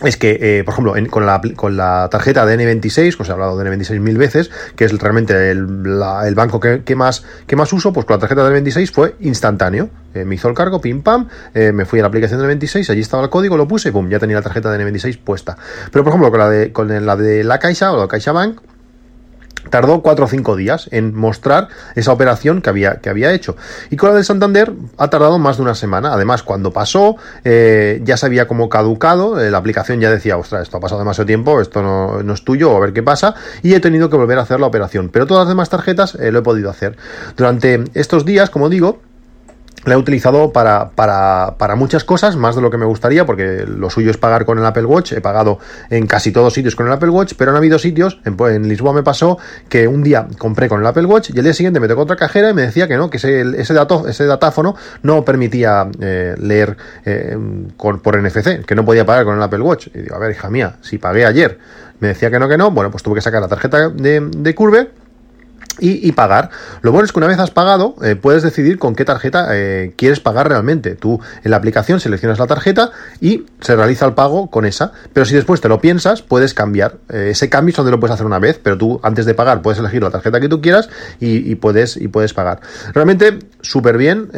es 0.03 0.19
que, 0.19 0.59
eh, 0.59 0.65
por 0.65 0.75
ejemplo, 0.75 0.95
con, 1.11 1.25
la, 1.25 1.41
con 1.55 1.77
la 1.77 2.09
tarjeta 2.11 2.45
de 2.45 2.59
N26, 2.59 3.17
que 3.17 3.23
os 3.23 3.29
he 3.29 3.33
hablado 3.33 3.57
de 3.57 3.71
N26 3.71 3.99
mil 4.01 4.19
veces, 4.19 4.51
que 4.77 4.85
es 4.85 4.93
realmente 4.99 5.51
el, 5.51 5.65
banco 6.35 6.61
que, 6.61 6.97
más, 6.97 7.25
que 7.47 7.57
más 7.57 7.73
uso, 7.73 7.95
pues 7.95 8.05
con 8.05 8.17
la 8.17 8.21
tarjeta 8.21 8.47
de 8.47 8.63
N26 8.63 8.93
fue 8.93 9.17
instantáneo. 9.21 9.89
Eh, 10.13 10.27
me 10.27 10.35
hizo 10.35 10.49
el 10.49 10.55
cargo, 10.55 10.83
pim 10.83 11.03
pam, 11.03 11.29
eh, 11.55 11.73
me 11.73 11.87
fui 11.87 12.01
a 12.01 12.03
la 12.03 12.09
aplicación 12.09 12.41
de 12.41 12.59
N26, 12.59 12.91
allí 12.91 13.01
estaba 13.01 13.23
el 13.23 13.31
código, 13.31 13.57
lo 13.57 13.67
puse 13.67 13.89
y 13.89 13.93
pum, 13.93 14.09
ya 14.11 14.19
tenía 14.19 14.37
la 14.37 14.43
tarjeta 14.43 14.71
de 14.71 14.85
N26 14.85 15.19
puesta. 15.19 15.57
Pero, 15.91 16.05
por 16.05 16.11
ejemplo, 16.11 16.31
con 16.31 16.41
la 16.41 16.51
de, 16.51 16.73
con 16.73 17.07
la 17.07 17.17
de 17.17 17.45
la 17.45 17.59
Caixa 17.59 17.93
o 17.93 17.99
la 17.99 18.09
Caixa 18.09 18.33
Bank, 18.33 18.61
tardó 19.71 20.03
cuatro 20.03 20.27
o 20.27 20.29
cinco 20.29 20.57
días 20.57 20.89
en 20.93 21.15
mostrar 21.15 21.69
esa 21.95 22.13
operación 22.13 22.63
que 22.63 22.71
había, 22.71 22.97
que 22.97 23.09
había 23.09 23.33
hecho. 23.33 23.57
Y 23.91 23.97
con 23.97 24.11
la 24.11 24.15
del 24.17 24.25
Santander 24.25 24.73
ha 24.99 25.09
tardado 25.09 25.39
más 25.39 25.57
de 25.57 25.63
una 25.63 25.75
semana. 25.75 26.13
Además, 26.13 26.43
cuando 26.43 26.73
pasó, 26.73 27.17
eh, 27.45 28.01
ya 28.05 28.17
se 28.17 28.27
había 28.27 28.47
como 28.47 28.69
caducado, 28.69 29.41
eh, 29.41 29.51
la 29.51 29.59
aplicación 29.59 30.01
ya 30.01 30.11
decía, 30.11 30.37
ostras, 30.37 30.63
esto 30.63 30.77
ha 30.77 30.81
pasado 30.81 31.01
demasiado 31.01 31.27
tiempo, 31.27 31.61
esto 31.61 31.83
no, 31.83 32.33
es 32.33 32.45
tuyo, 32.45 32.77
a 32.77 32.81
ver 32.81 32.93
qué 32.93 33.03
pasa, 33.03 33.35
y 33.63 33.75
he 33.75 33.81
tenido 33.81 34.11
que 34.11 34.17
volver 34.17 34.39
a 34.39 34.43
hacer 34.43 34.61
la 34.61 34.67
operación. 34.67 35.11
Pero 35.13 35.27
todas 35.27 35.43
las 35.43 35.49
demás 35.49 35.71
tarjetas 35.71 36.15
eh, 36.17 36.33
lo 36.33 36.41
he 36.41 36.43
podido 36.43 36.71
hacer. 36.71 36.97
Durante 37.37 37.85
estos 37.95 38.25
días, 38.25 38.51
como 38.51 38.69
digo, 38.69 39.01
la 39.85 39.95
he 39.95 39.97
utilizado 39.97 40.53
para, 40.53 40.91
para, 40.91 41.55
para, 41.59 41.77
muchas 41.77 42.03
cosas, 42.03 42.37
más 42.37 42.57
de 42.57 42.63
lo 42.63 42.71
que 42.71 42.77
me 42.77 42.87
gustaría, 42.87 43.25
porque 43.25 43.65
lo 43.67 43.89
suyo 43.89 44.11
es 44.11 44.17
pagar 44.17 44.45
con 44.45 44.59
el 44.59 44.65
Apple 44.65 44.85
Watch. 44.85 45.13
He 45.13 45.21
pagado 45.21 45.59
en 45.91 46.07
casi 46.07 46.33
todos 46.33 46.55
sitios 46.55 46.75
con 46.75 46.87
el 46.87 46.93
Apple 46.93 47.11
Watch, 47.11 47.35
pero 47.37 47.53
han 47.53 47.57
habido 47.57 47.79
sitios, 47.79 48.21
en, 48.25 48.69
Lisboa 48.69 48.93
me 48.93 49.03
pasó 49.03 49.39
que 49.69 49.87
un 49.87 50.03
día 50.03 50.27
compré 50.39 50.69
con 50.69 50.81
el 50.81 50.87
Apple 50.87 51.05
Watch 51.05 51.31
y 51.31 51.39
el 51.39 51.45
día 51.45 51.55
siguiente 51.55 51.79
me 51.79 51.87
tocó 51.87 52.03
otra 52.03 52.17
cajera 52.17 52.51
y 52.51 52.55
me 52.55 52.63
decía 52.63 52.89
que 52.89 52.97
no, 52.97 53.11
que 53.11 53.19
ese, 53.19 53.43
ese, 53.61 53.75
dato, 53.75 54.09
ese 54.09 54.27
datáfono 54.27 54.75
no 55.03 55.25
permitía 55.25 55.89
eh, 56.01 56.35
leer 56.39 56.77
eh, 57.05 57.39
por 57.77 58.21
NFC, 58.21 58.65
que 58.65 58.75
no 58.75 58.85
podía 58.85 59.07
pagar 59.07 59.25
con 59.25 59.37
el 59.37 59.43
Apple 59.43 59.61
Watch. 59.61 59.89
Y 59.95 60.01
digo, 60.01 60.17
a 60.17 60.19
ver, 60.19 60.33
hija 60.33 60.51
mía, 60.51 60.77
si 60.81 60.99
pagué 60.99 61.27
ayer, 61.27 61.59
me 62.01 62.09
decía 62.09 62.31
que 62.31 62.39
no, 62.39 62.49
que 62.49 62.59
no, 62.59 62.71
bueno, 62.73 62.91
pues 62.91 63.03
tuve 63.03 63.17
que 63.17 63.21
sacar 63.21 63.41
la 63.41 63.49
tarjeta 63.49 63.89
de, 63.91 64.21
de 64.21 64.55
Curve 64.55 64.91
y, 65.79 66.13
pagar. 66.13 66.51
Lo 66.83 66.93
bueno 66.93 67.05
es 67.05 67.13
que 67.13 67.19
una 67.19 67.27
vez 67.27 67.39
has 67.39 67.51
pagado, 67.51 67.97
eh, 68.03 68.17
puedes 68.17 68.43
decidir 68.43 68.79
con 68.79 68.95
qué 68.95 69.05
tarjeta 69.05 69.49
eh, 69.51 69.93
quieres 69.97 70.21
pagar 70.21 70.49
realmente. 70.49 70.95
Tú 70.95 71.21
en 71.45 71.51
la 71.51 71.57
aplicación 71.57 72.01
seleccionas 72.01 72.39
la 72.39 72.47
tarjeta 72.47 72.91
y 73.21 73.47
se 73.61 73.77
realiza 73.77 74.07
el 74.07 74.15
pago 74.15 74.51
con 74.51 74.65
esa. 74.65 74.93
Pero 75.13 75.27
si 75.27 75.35
después 75.35 75.61
te 75.61 75.69
lo 75.69 75.81
piensas, 75.81 76.23
puedes 76.23 76.55
cambiar. 76.55 76.97
Eh, 77.09 77.29
ese 77.31 77.49
cambio 77.49 77.75
solo 77.75 77.91
lo 77.91 78.01
puedes 78.01 78.15
hacer 78.15 78.27
una 78.27 78.39
vez, 78.39 78.61
pero 78.63 78.79
tú 78.79 79.01
antes 79.03 79.27
de 79.27 79.35
pagar 79.35 79.63
puedes 79.63 79.79
elegir 79.79 80.03
la 80.03 80.11
tarjeta 80.11 80.41
que 80.41 80.49
tú 80.49 80.61
quieras 80.61 80.89
y, 81.21 81.51
y 81.51 81.55
puedes, 81.57 81.97
y 81.97 82.09
puedes 82.09 82.33
pagar. 82.33 82.61
Realmente 82.93 83.39
súper 83.61 83.99
bien 83.99 84.31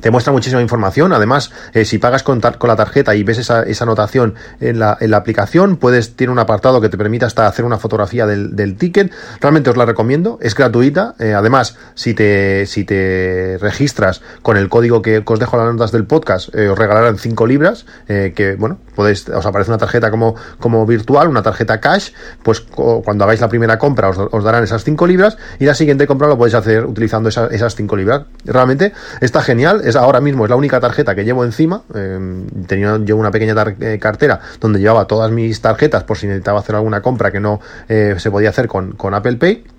te 0.00 0.10
muestra 0.10 0.32
muchísima 0.32 0.60
información. 0.60 1.12
Además, 1.12 1.50
eh, 1.72 1.84
si 1.84 1.98
pagas 1.98 2.22
con, 2.22 2.40
con, 2.40 2.68
la 2.68 2.76
tarjeta 2.76 3.14
y 3.14 3.22
ves 3.22 3.38
esa, 3.38 3.62
esa 3.62 3.84
anotación 3.84 4.34
en 4.60 4.78
la, 4.78 4.96
en 5.00 5.10
la, 5.10 5.18
aplicación, 5.18 5.76
puedes, 5.76 6.16
tiene 6.16 6.32
un 6.32 6.38
apartado 6.38 6.80
que 6.80 6.88
te 6.88 6.96
permite 6.96 7.24
hasta 7.24 7.46
hacer 7.46 7.64
una 7.64 7.78
fotografía 7.78 8.26
del, 8.26 8.76
ticket. 8.76 9.12
Realmente 9.40 9.70
os 9.70 9.76
la 9.76 9.84
recomiendo, 9.84 10.38
es 10.40 10.54
gratuita. 10.54 11.14
Eh, 11.18 11.34
además, 11.34 11.76
si 11.94 12.14
te, 12.14 12.66
si 12.66 12.84
te 12.84 13.58
registras 13.60 14.22
con 14.42 14.56
el 14.56 14.68
código 14.68 15.02
que, 15.02 15.22
os 15.24 15.38
dejo 15.38 15.56
en 15.56 15.64
las 15.64 15.74
notas 15.74 15.92
del 15.92 16.04
podcast, 16.04 16.54
eh, 16.54 16.68
os 16.68 16.78
regalarán 16.78 17.18
5 17.18 17.46
libras, 17.46 17.86
que 18.06 18.56
bueno, 18.58 18.78
podéis, 18.94 19.28
os 19.28 19.44
aparece 19.44 19.70
una 19.70 19.78
tarjeta 19.78 20.10
como, 20.10 20.34
como 20.58 20.86
virtual, 20.86 21.28
una 21.28 21.42
tarjeta 21.42 21.80
cash, 21.80 22.10
pues 22.42 22.60
cuando 22.60 23.24
hagáis 23.24 23.40
la 23.40 23.48
primera 23.48 23.78
compra 23.78 24.08
os, 24.08 24.18
os 24.18 24.44
darán 24.44 24.64
esas 24.64 24.84
5 24.84 25.06
libras 25.06 25.36
y 25.58 25.66
la 25.66 25.74
siguiente 25.74 26.06
compra 26.06 26.28
lo 26.28 26.36
podéis 26.38 26.54
hacer 26.54 26.84
utilizando 26.84 27.28
esas 27.28 27.74
5 27.74 27.96
libras. 27.96 28.22
Realmente 28.44 28.92
está 29.20 29.42
genial 29.42 29.82
es 29.88 29.96
ahora 29.96 30.20
mismo 30.20 30.44
es 30.44 30.50
la 30.50 30.56
única 30.56 30.80
tarjeta 30.80 31.14
que 31.14 31.24
llevo 31.24 31.44
encima. 31.44 31.82
Em, 31.94 32.46
tenía 32.66 32.98
yo 33.04 33.16
una 33.16 33.30
pequeña 33.30 33.54
eh, 33.80 33.98
cartera 34.00 34.40
donde 34.60 34.80
llevaba 34.80 35.06
todas 35.06 35.30
mis 35.30 35.60
tarjetas 35.60 36.04
por 36.04 36.18
si 36.18 36.26
necesitaba 36.26 36.60
hacer 36.60 36.76
alguna 36.76 37.00
compra 37.02 37.30
que 37.30 37.40
no 37.40 37.60
eh, 37.88 38.14
se 38.18 38.30
podía 38.30 38.50
hacer 38.50 38.68
con 38.68 39.14
Apple 39.14 39.36
Pay 39.36 39.77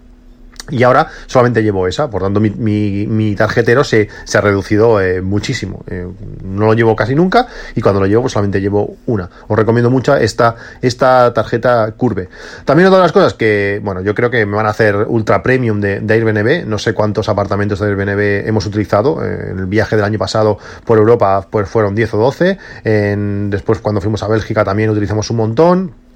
y 0.71 0.83
ahora 0.83 1.07
solamente 1.27 1.63
llevo 1.63 1.87
esa, 1.87 2.09
por 2.09 2.21
tanto 2.21 2.39
mi, 2.39 2.49
mi, 2.49 3.35
tarjetero 3.35 3.83
se, 3.83 4.09
se, 4.25 4.37
ha 4.37 4.41
reducido 4.41 5.01
eh, 5.01 5.21
muchísimo. 5.21 5.83
Eh, 5.87 6.07
no 6.43 6.65
lo 6.65 6.73
llevo 6.73 6.95
casi 6.95 7.15
nunca 7.15 7.47
y 7.75 7.81
cuando 7.81 7.99
lo 7.99 8.07
llevo 8.07 8.23
pues 8.23 8.33
solamente 8.33 8.61
llevo 8.61 8.97
una. 9.05 9.29
Os 9.47 9.57
recomiendo 9.57 9.89
mucho 9.89 10.15
esta, 10.15 10.55
esta 10.81 11.33
tarjeta 11.33 11.91
Curve. 11.95 12.29
También 12.65 12.87
otra 12.87 12.99
de 12.99 13.03
las 13.03 13.11
cosas 13.11 13.33
que, 13.33 13.79
bueno, 13.83 14.01
yo 14.01 14.13
creo 14.15 14.29
que 14.29 14.45
me 14.45 14.55
van 14.55 14.65
a 14.65 14.69
hacer 14.69 14.95
ultra 15.07 15.41
premium 15.43 15.79
de, 15.79 15.99
de 15.99 16.13
Airbnb. 16.13 16.65
No 16.65 16.77
sé 16.77 16.93
cuántos 16.93 17.29
apartamentos 17.29 17.79
de 17.79 17.87
Airbnb 17.87 18.47
hemos 18.47 18.65
utilizado. 18.65 19.23
Eh, 19.23 19.51
en 19.51 19.59
el 19.59 19.65
viaje 19.65 19.95
del 19.95 20.05
año 20.05 20.19
pasado 20.19 20.57
por 20.85 20.97
Europa 20.97 21.47
pues 21.49 21.67
fueron 21.67 21.95
10 21.95 22.13
o 22.13 22.17
12. 22.17 22.57
En, 22.83 23.49
después 23.49 23.79
cuando 23.79 24.01
fuimos 24.01 24.23
a 24.23 24.27
Bélgica 24.27 24.63
también 24.63 24.89
utilizamos 24.89 25.29
un 25.29 25.37
montón 25.37 26.08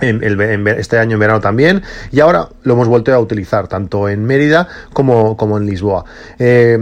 en, 0.00 0.66
este 0.68 0.98
año 0.98 1.14
en 1.14 1.20
verano 1.20 1.40
también, 1.40 1.82
y 2.10 2.20
ahora 2.20 2.48
lo 2.62 2.74
hemos 2.74 2.88
vuelto 2.88 3.12
a 3.12 3.18
utilizar 3.18 3.68
tanto 3.68 4.08
en 4.08 4.24
Mérida 4.24 4.68
como, 4.92 5.36
como 5.36 5.58
en 5.58 5.66
Lisboa. 5.66 6.04
Eh, 6.38 6.78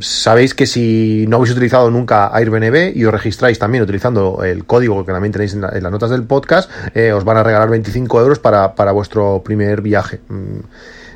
sabéis 0.00 0.54
que 0.54 0.66
si 0.66 1.26
no 1.28 1.36
habéis 1.36 1.52
utilizado 1.52 1.90
nunca 1.90 2.30
Airbnb 2.34 2.96
y 2.96 3.04
os 3.04 3.12
registráis 3.12 3.58
también 3.58 3.82
utilizando 3.82 4.42
el 4.44 4.64
código 4.64 5.04
que 5.04 5.12
también 5.12 5.32
tenéis 5.32 5.54
en, 5.54 5.62
las 5.62 5.92
notas 5.92 6.10
del 6.10 6.24
podcast, 6.24 6.70
eh, 6.94 7.12
os 7.12 7.24
van 7.24 7.38
a 7.38 7.42
regalar 7.42 7.70
25 7.70 8.20
euros 8.20 8.38
para, 8.38 8.74
para 8.74 8.92
vuestro 8.92 9.42
primer 9.44 9.80
viaje. 9.80 10.20
Mm, 10.28 10.58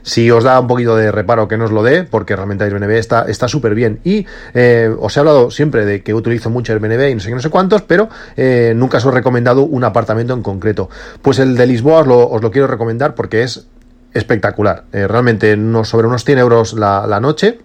si 0.02 0.30
os 0.30 0.44
da 0.44 0.58
un 0.60 0.66
poquito 0.66 0.96
de 0.96 1.10
reparo 1.10 1.48
que 1.48 1.56
no 1.56 1.64
os 1.64 1.72
lo 1.72 1.82
dé, 1.82 2.04
porque 2.04 2.36
realmente 2.36 2.64
Airbnb 2.64 2.90
está 2.90 3.48
súper 3.48 3.74
bien. 3.74 4.00
Y 4.04 4.26
eh, 4.54 4.94
os 4.98 5.16
he 5.16 5.20
hablado 5.20 5.50
siempre 5.50 5.84
de 5.84 6.02
que 6.02 6.14
utilizo 6.14 6.50
mucho 6.50 6.72
Airbnb 6.72 7.10
y 7.10 7.14
no 7.14 7.20
sé 7.20 7.28
qué, 7.28 7.34
no 7.34 7.40
sé 7.40 7.50
cuántos, 7.50 7.82
pero 7.82 8.08
eh, 8.36 8.72
nunca 8.76 8.98
os 8.98 9.04
he 9.04 9.10
recomendado 9.10 9.62
un 9.62 9.84
apartamento 9.84 10.34
en 10.34 10.42
concreto. 10.42 10.90
Pues 11.22 11.38
el 11.38 11.56
de 11.56 11.66
Lisboa 11.66 12.00
os 12.00 12.42
lo, 12.42 12.50
quiero 12.50 12.66
recomendar 12.66 13.14
porque 13.14 13.42
es 13.42 13.66
espectacular. 14.12 14.84
Eh, 14.92 15.06
realmente 15.06 15.56
no, 15.56 15.84
sobre 15.84 16.06
unos 16.06 16.24
100 16.24 16.38
euros 16.38 16.74
la 16.74 17.20
noche 17.20 17.58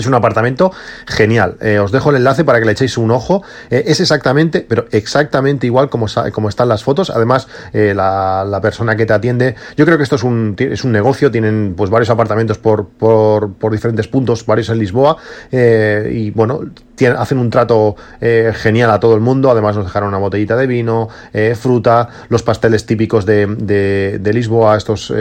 es 0.00 0.06
un 0.06 0.14
apartamento 0.14 0.72
genial. 1.06 1.56
Eh, 1.60 1.78
os 1.78 1.92
dejo 1.92 2.10
el 2.10 2.16
enlace 2.16 2.44
para 2.44 2.58
que 2.58 2.66
le 2.66 2.72
echéis 2.72 2.98
un 2.98 3.10
ojo. 3.10 3.42
Eh, 3.70 3.84
es 3.86 4.00
exactamente, 4.00 4.64
pero 4.68 4.86
exactamente 4.90 5.66
igual 5.66 5.88
como, 5.88 6.06
como 6.32 6.48
están 6.48 6.68
las 6.68 6.84
fotos. 6.84 7.10
Además, 7.10 7.48
eh, 7.72 7.94
la, 7.94 8.58
persona 8.60 8.94
que 8.96 9.06
te 9.06 9.12
atiende, 9.12 9.54
yo 9.76 9.86
creo 9.86 9.96
que 9.96 10.02
esto 10.02 10.16
es 10.16 10.22
un, 10.22 10.54
es 10.58 10.84
un 10.84 10.92
negocio. 10.92 11.30
Tienen 11.30 11.74
pues 11.76 11.90
varios 11.90 12.10
apartamentos 12.10 12.58
por, 12.58 12.88
por, 12.88 13.54
por 13.54 13.72
diferentes 13.72 14.08
puntos, 14.08 14.44
varios 14.44 14.68
en 14.68 14.78
Lisboa. 14.78 15.16
y 15.50 16.30
bueno, 16.32 16.60
hacen 17.16 17.38
un 17.38 17.48
trato 17.48 17.96
genial 18.20 18.90
a 18.90 19.00
todo 19.00 19.14
el 19.14 19.20
mundo. 19.20 19.50
Además, 19.50 19.76
nos 19.76 19.86
dejaron 19.86 20.10
una 20.10 20.18
botellita 20.18 20.56
de 20.56 20.66
vino, 20.66 21.08
fruta, 21.54 22.08
los 22.28 22.42
pasteles 22.42 22.84
típicos 22.86 23.24
de, 23.24 23.46
de, 23.46 24.18
de 24.20 24.32
Lisboa, 24.32 24.76
estos 24.76 25.12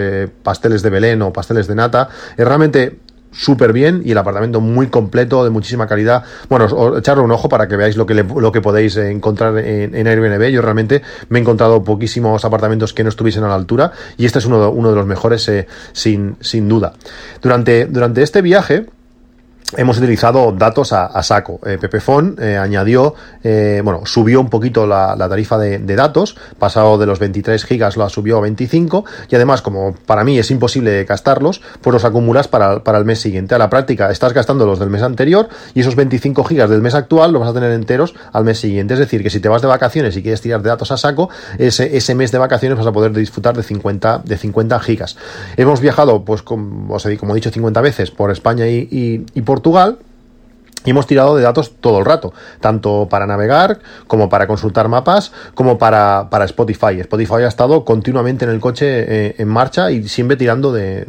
pasteles 0.43 0.81
de 0.81 0.89
Belén 0.89 1.21
o 1.21 1.31
pasteles 1.31 1.67
de 1.67 1.75
nata. 1.75 2.09
realmente 2.37 2.99
súper 3.31 3.73
bien 3.73 4.01
y 4.05 4.11
el 4.11 4.17
apartamento 4.17 4.61
muy 4.61 4.87
completo, 4.87 5.43
de 5.43 5.49
muchísima 5.49 5.87
calidad. 5.87 6.23
Bueno, 6.49 6.97
echarle 6.97 7.23
un 7.23 7.31
ojo 7.31 7.49
para 7.49 7.67
que 7.67 7.75
veáis 7.75 7.97
lo 7.97 8.05
que, 8.05 8.13
lo 8.13 8.51
que 8.51 8.61
podéis 8.61 8.97
encontrar 8.97 9.57
en, 9.59 10.07
Airbnb. 10.07 10.49
Yo 10.49 10.61
realmente 10.61 11.01
me 11.29 11.39
he 11.39 11.41
encontrado 11.41 11.83
poquísimos 11.83 12.43
apartamentos 12.45 12.93
que 12.93 13.03
no 13.03 13.09
estuviesen 13.09 13.43
a 13.43 13.47
la 13.47 13.55
altura 13.55 13.91
y 14.17 14.25
este 14.25 14.39
es 14.39 14.45
uno 14.45 14.61
de, 14.61 14.67
uno 14.67 14.89
de 14.89 14.95
los 14.95 15.05
mejores 15.05 15.47
eh, 15.49 15.67
sin, 15.93 16.35
sin 16.39 16.67
duda. 16.67 16.93
Durante, 17.41 17.85
durante 17.85 18.21
este 18.21 18.41
viaje 18.41 18.85
hemos 19.77 19.97
utilizado 19.97 20.51
datos 20.51 20.93
a, 20.93 21.21
saco. 21.23 21.59
Eh, 21.65 21.77
Pepefon 21.79 22.35
eh, 22.39 22.57
añadió, 22.57 23.13
eh, 23.43 23.81
bueno, 23.83 24.05
subió 24.05 24.41
un 24.41 24.49
poquito 24.49 24.87
la, 24.87 25.15
tarifa 25.29 25.57
de, 25.57 25.79
datos, 25.95 26.35
pasado 26.57 26.97
de 26.97 27.05
los 27.05 27.19
23 27.19 27.63
gigas 27.65 27.97
la 27.97 28.09
subió 28.09 28.37
a 28.37 28.41
25 28.41 29.05
y 29.29 29.35
además 29.35 29.61
como 29.61 29.93
para 29.93 30.23
mí 30.23 30.39
es 30.39 30.49
imposible 30.51 31.03
gastarlos, 31.03 31.61
pues 31.81 31.93
los 31.93 32.05
acumulas 32.05 32.47
para, 32.47 32.83
para 32.83 32.97
el 32.97 33.05
mes 33.05 33.19
siguiente. 33.19 33.55
A 33.55 33.57
la 33.57 33.69
práctica 33.69 34.09
estás 34.09 34.33
gastando 34.33 34.65
los 34.65 34.79
del 34.79 34.89
mes 34.89 35.01
anterior 35.01 35.49
y 35.73 35.81
esos 35.81 35.95
25 35.95 36.43
gigas 36.45 36.69
del 36.69 36.81
mes 36.81 36.95
actual 36.95 37.31
los 37.31 37.41
vas 37.41 37.51
a 37.51 37.53
tener 37.53 37.71
enteros 37.71 38.15
al 38.31 38.45
mes 38.45 38.59
siguiente. 38.59 38.93
Es 38.93 38.99
decir, 38.99 39.21
que 39.21 39.29
si 39.29 39.39
te 39.39 39.49
vas 39.49 39.61
de 39.61 39.67
vacaciones 39.67 40.15
y 40.17 40.21
quieres 40.21 40.41
tirar 40.41 40.61
de 40.61 40.69
datos 40.69 40.91
a 40.91 40.97
saco, 40.97 41.29
ese, 41.57 41.95
ese 41.95 42.15
mes 42.15 42.31
de 42.31 42.37
vacaciones 42.37 42.77
vas 42.77 42.87
a 42.87 42.91
poder 42.91 43.13
disfrutar 43.13 43.55
de 43.55 43.63
50, 43.63 44.21
de 44.25 44.37
50 44.37 44.79
gigas. 44.79 45.17
Hemos 45.57 45.79
viajado, 45.79 46.23
pues 46.23 46.41
como, 46.41 46.97
como 47.19 47.33
he 47.33 47.35
dicho, 47.35 47.51
50 47.51 47.81
veces 47.81 48.11
por 48.11 48.31
España 48.31 48.67
y, 48.67 48.87
y 49.33 49.41
por 49.41 49.48
Portugal 49.49 49.97
y 50.85 50.91
hemos 50.91 51.07
tirado 51.07 51.35
de 51.35 51.43
datos 51.43 51.73
todo 51.79 51.99
el 51.99 52.05
rato, 52.05 52.33
tanto 52.61 53.07
para 53.09 53.27
navegar, 53.27 53.79
como 54.07 54.29
para 54.29 54.47
consultar 54.47 54.87
mapas, 54.87 55.31
como 55.53 55.77
para, 55.77 56.27
para 56.29 56.45
Spotify. 56.45 56.99
Spotify 57.01 57.43
ha 57.43 57.47
estado 57.47 57.83
continuamente 57.83 58.45
en 58.45 58.51
el 58.51 58.59
coche 58.59 58.85
eh, 58.87 59.35
en 59.37 59.47
marcha 59.47 59.91
y 59.91 60.07
siempre 60.07 60.37
tirando 60.37 60.71
de, 60.71 61.05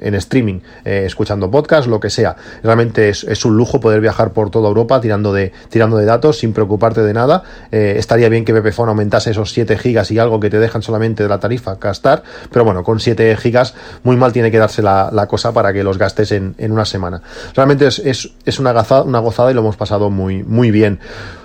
en 0.00 0.14
streaming, 0.14 0.60
eh, 0.84 1.04
escuchando 1.06 1.50
podcast, 1.50 1.86
lo 1.88 2.00
que 2.00 2.10
sea. 2.10 2.36
Realmente 2.62 3.08
es, 3.08 3.44
un 3.44 3.56
lujo 3.56 3.80
poder 3.80 4.00
viajar 4.00 4.32
por 4.32 4.50
toda 4.50 4.68
Europa 4.68 5.00
tirando 5.00 5.32
de, 5.32 5.52
tirando 5.68 5.96
de 5.96 6.04
datos 6.04 6.38
sin 6.38 6.52
preocuparte 6.52 7.02
de 7.02 7.14
nada. 7.14 7.42
Eh, 7.70 7.94
estaría 7.98 8.28
bien 8.28 8.44
que 8.44 8.52
Pepefone 8.52 8.90
aumentase 8.90 9.30
esos 9.30 9.52
7 9.52 9.78
gigas 9.78 10.10
y 10.10 10.18
algo 10.18 10.40
que 10.40 10.50
te 10.50 10.58
dejan 10.58 10.82
solamente 10.82 11.22
de 11.22 11.28
la 11.28 11.38
tarifa 11.38 11.76
gastar, 11.76 12.22
pero 12.50 12.64
bueno, 12.64 12.82
con 12.82 13.00
7 13.00 13.36
gigas 13.36 13.74
muy 14.02 14.16
mal 14.16 14.32
tiene 14.32 14.50
que 14.50 14.58
darse 14.58 14.82
la, 14.82 15.10
cosa 15.28 15.52
para 15.52 15.72
que 15.72 15.84
los 15.84 15.98
gastes 15.98 16.32
en, 16.32 16.54
en 16.58 16.72
una 16.72 16.84
semana. 16.84 17.22
Realmente 17.54 17.86
es, 17.86 18.00
es, 18.00 18.32
es 18.44 18.58
una, 18.58 18.72
gazada, 18.72 19.04
una 19.12 19.20
gozada 19.20 19.50
y 19.50 19.54
lo 19.54 19.60
hemos 19.60 19.76
pasado 19.76 20.10
muy, 20.10 20.42
muy 20.42 20.70
bien. 20.70 20.98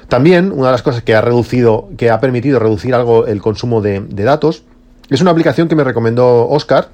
También, 0.08 0.52
una 0.54 0.68
de 0.68 0.72
las 0.72 0.82
cosas 0.82 1.04
que 1.04 1.16
ha 1.16 1.22
reducido, 1.22 1.90
que 1.98 2.10
ha 2.10 2.20
permitido 2.20 2.60
reducir 2.60 2.96
algo 2.96 3.28
el 3.28 3.42
consumo 3.42 3.82
de, 3.82 4.00
de 4.00 4.24
datos, 4.24 4.64
es 5.10 5.22
una 5.22 5.32
aplicación 5.32 5.68
que 5.68 5.76
me 5.76 5.84
recomendó 5.84 6.48
Oscar, 6.48 6.90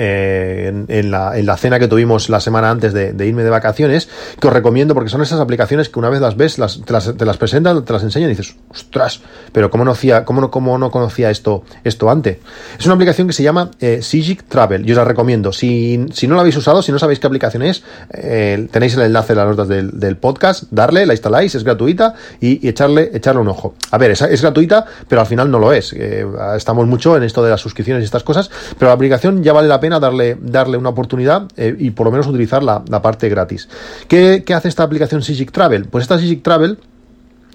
eh, 0.00 0.84
en, 0.86 1.10
la, 1.10 1.36
en, 1.36 1.44
la, 1.44 1.56
cena 1.56 1.80
que 1.80 1.88
tuvimos 1.88 2.28
la 2.28 2.38
semana 2.38 2.70
antes 2.70 2.92
de, 2.92 3.26
irme 3.26 3.42
de 3.42 3.50
vacaciones, 3.50 4.08
que 4.40 4.46
os 4.46 4.52
recomiendo 4.52 4.94
porque 4.94 5.10
son 5.10 5.22
esas 5.22 5.40
aplicaciones 5.40 5.88
que 5.88 5.98
una 5.98 6.08
vez 6.08 6.20
las 6.20 6.36
ves, 6.36 6.56
las, 6.58 6.80
te, 6.84 6.92
las, 6.92 7.16
te, 7.16 7.24
las, 7.24 7.36
presentan, 7.36 7.84
te 7.84 7.92
las 7.92 8.04
enseñan 8.04 8.30
y 8.30 8.34
dices, 8.34 8.54
ostras, 8.70 9.20
pero 9.50 9.70
¿cómo 9.70 9.84
no, 9.84 9.90
conocía, 9.90 10.24
cómo 10.24 10.40
no, 10.40 10.50
cómo 10.52 10.78
no 10.78 10.92
conocía 10.92 11.30
esto, 11.30 11.64
esto 11.82 12.10
antes? 12.10 12.38
Es 12.78 12.86
una 12.86 12.94
aplicación 12.94 13.26
que 13.26 13.32
se 13.32 13.42
llama 13.42 13.72
eh, 13.80 14.00
Travel, 14.48 14.84
yo 14.84 14.92
os 14.92 14.98
la 14.98 15.04
recomiendo. 15.04 15.52
Si, 15.52 16.06
si, 16.12 16.28
no 16.28 16.36
la 16.36 16.42
habéis 16.42 16.56
usado, 16.56 16.80
si 16.80 16.92
no 16.92 17.00
sabéis 17.00 17.18
qué 17.18 17.26
aplicación 17.26 17.62
es, 17.62 17.82
eh, 18.12 18.68
tenéis 18.70 18.94
el 18.94 19.02
enlace 19.02 19.32
en 19.32 19.38
las 19.38 19.48
notas 19.48 19.66
del, 19.66 20.16
podcast, 20.16 20.64
darle, 20.70 21.06
la 21.06 21.14
instaláis, 21.14 21.56
es 21.56 21.64
gratuita 21.64 22.14
y, 22.40 22.68
echarle, 22.68 23.10
echarle 23.12 23.40
un 23.40 23.48
ojo. 23.48 23.74
A 23.90 23.98
ver, 23.98 24.12
es, 24.12 24.22
es 24.22 24.42
gratuita, 24.42 24.84
pero 25.08 25.20
al 25.20 25.26
final 25.26 25.50
no 25.50 25.58
lo 25.58 25.72
es. 25.72 25.92
Eh, 25.92 26.24
estamos 26.56 26.86
mucho 26.86 27.16
en 27.16 27.24
esto 27.24 27.42
de 27.42 27.50
las 27.50 27.60
suscripciones 27.60 28.02
y 28.02 28.04
estas 28.04 28.22
cosas, 28.22 28.48
pero 28.78 28.90
la 28.90 28.94
aplicación 28.94 29.42
ya 29.42 29.52
vale 29.52 29.66
la 29.66 29.80
pena 29.80 29.87
darle, 29.98 30.36
darle 30.40 30.76
una 30.76 30.90
oportunidad 30.90 31.48
eh, 31.56 31.74
y 31.78 31.90
por 31.90 32.06
lo 32.06 32.10
menos 32.10 32.26
utilizar 32.26 32.62
la, 32.62 32.82
parte 33.02 33.28
gratis. 33.28 33.68
¿Qué, 34.08 34.44
hace 34.54 34.68
esta 34.68 34.82
aplicación 34.82 35.22
Sigic 35.22 35.52
Travel? 35.52 35.86
Pues 35.86 36.02
esta 36.02 36.18
Sigic 36.18 36.42
Travel 36.42 36.78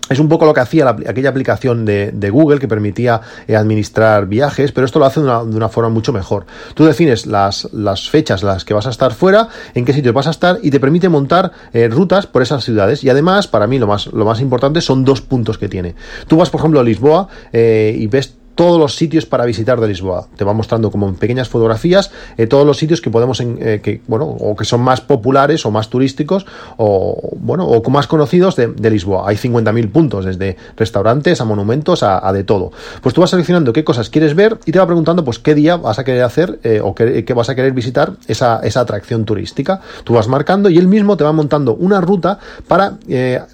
es 0.09 0.19
un 0.19 0.27
poco 0.27 0.45
lo 0.45 0.53
que 0.53 0.59
hacía 0.59 0.89
aquella 0.89 1.29
aplicación 1.29 1.85
de, 1.85 2.29
Google 2.29 2.59
que 2.59 2.67
permitía 2.67 3.21
eh, 3.47 3.55
administrar 3.55 4.27
viajes, 4.27 4.71
pero 4.71 4.85
esto 4.85 4.99
lo 4.99 5.05
hace 5.05 5.21
de 5.21 5.27
una, 5.27 5.69
forma 5.69 5.89
mucho 5.89 6.11
mejor. 6.11 6.45
Tú 6.73 6.85
defines 6.85 7.25
las, 7.25 7.69
las, 7.71 8.09
fechas 8.09 8.43
las 8.43 8.65
que 8.65 8.73
vas 8.73 8.87
a 8.87 8.89
estar 8.89 9.13
fuera, 9.13 9.47
en 9.73 9.85
qué 9.85 9.93
sitio 9.93 10.11
vas 10.11 10.27
a 10.27 10.31
estar 10.31 10.59
y 10.61 10.71
te 10.71 10.79
permite 10.79 11.09
montar 11.09 11.51
eh, 11.73 11.87
rutas 11.87 12.27
por 12.27 12.41
esas 12.41 12.63
ciudades. 12.63 13.03
Y 13.03 13.09
además, 13.09 13.47
para 13.47 13.67
mí 13.67 13.79
lo 13.79 13.87
más, 13.87 14.07
lo 14.07 14.25
más 14.25 14.41
importante 14.41 14.81
son 14.81 15.05
dos 15.05 15.21
puntos 15.21 15.57
que 15.57 15.69
tiene. 15.69 15.95
Tú 16.27 16.37
vas, 16.37 16.49
por 16.49 16.59
ejemplo, 16.59 16.79
a 16.79 16.83
Lisboa 16.83 17.27
y 17.53 18.07
ves 18.07 18.35
todos 18.55 18.79
los 18.79 18.95
sitios 18.95 19.25
para 19.25 19.45
visitar 19.45 19.79
de 19.79 19.87
Lisboa. 19.87 20.27
Te 20.35 20.43
va 20.43 20.53
mostrando 20.53 20.91
como 20.91 21.07
en 21.07 21.15
pequeñas 21.15 21.49
fotografías 21.49 22.11
eh, 22.37 22.47
todos 22.47 22.65
los 22.65 22.77
sitios 22.77 23.01
que 23.01 23.09
podemos, 23.09 23.39
eh, 23.41 23.81
que, 23.83 24.01
bueno, 24.07 24.25
o 24.25 24.55
que 24.55 24.65
son 24.65 24.81
más 24.81 25.01
populares 25.01 25.65
o 25.65 25.71
más 25.71 25.89
turísticos 25.89 26.45
o, 26.77 27.35
bueno, 27.39 27.65
o 27.67 27.89
más 27.89 28.07
conocidos 28.07 28.55
de, 28.55 28.93
Lisboa. 28.93 29.27
Hay 29.27 29.37
50.000 29.37 29.91
puntos, 29.91 30.25
desde 30.25 30.55
restaurantes 30.77 31.41
a 31.41 31.45
monumentos 31.45 32.03
a, 32.03 32.31
de 32.31 32.43
todo. 32.43 32.71
Pues 33.01 33.15
tú 33.15 33.21
vas 33.21 33.31
seleccionando 33.31 33.73
qué 33.73 33.83
cosas 33.83 34.09
quieres 34.09 34.35
ver 34.35 34.59
y 34.65 34.71
te 34.71 34.77
va 34.77 34.85
preguntando 34.85 35.23
pues 35.23 35.39
qué 35.39 35.55
día 35.55 35.77
vas 35.77 35.97
a 35.97 36.03
querer 36.03 36.23
hacer 36.23 36.59
eh, 36.63 36.79
o 36.83 36.93
qué, 36.93 37.25
vas 37.33 37.49
a 37.49 37.55
querer 37.55 37.71
visitar 37.71 38.13
esa, 38.27 38.59
esa 38.63 38.81
atracción 38.81 39.25
turística. 39.25 39.81
Tú 40.03 40.13
vas 40.13 40.27
marcando 40.27 40.69
y 40.69 40.77
él 40.77 40.87
mismo 40.87 41.17
te 41.17 41.23
va 41.23 41.31
montando 41.31 41.73
una 41.73 42.01
ruta 42.01 42.37
para 42.67 42.97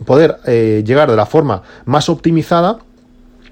poder 0.06 0.40
llegar 0.84 1.10
de 1.10 1.16
la 1.16 1.26
forma 1.26 1.62
más 1.86 2.10
optimizada 2.10 2.80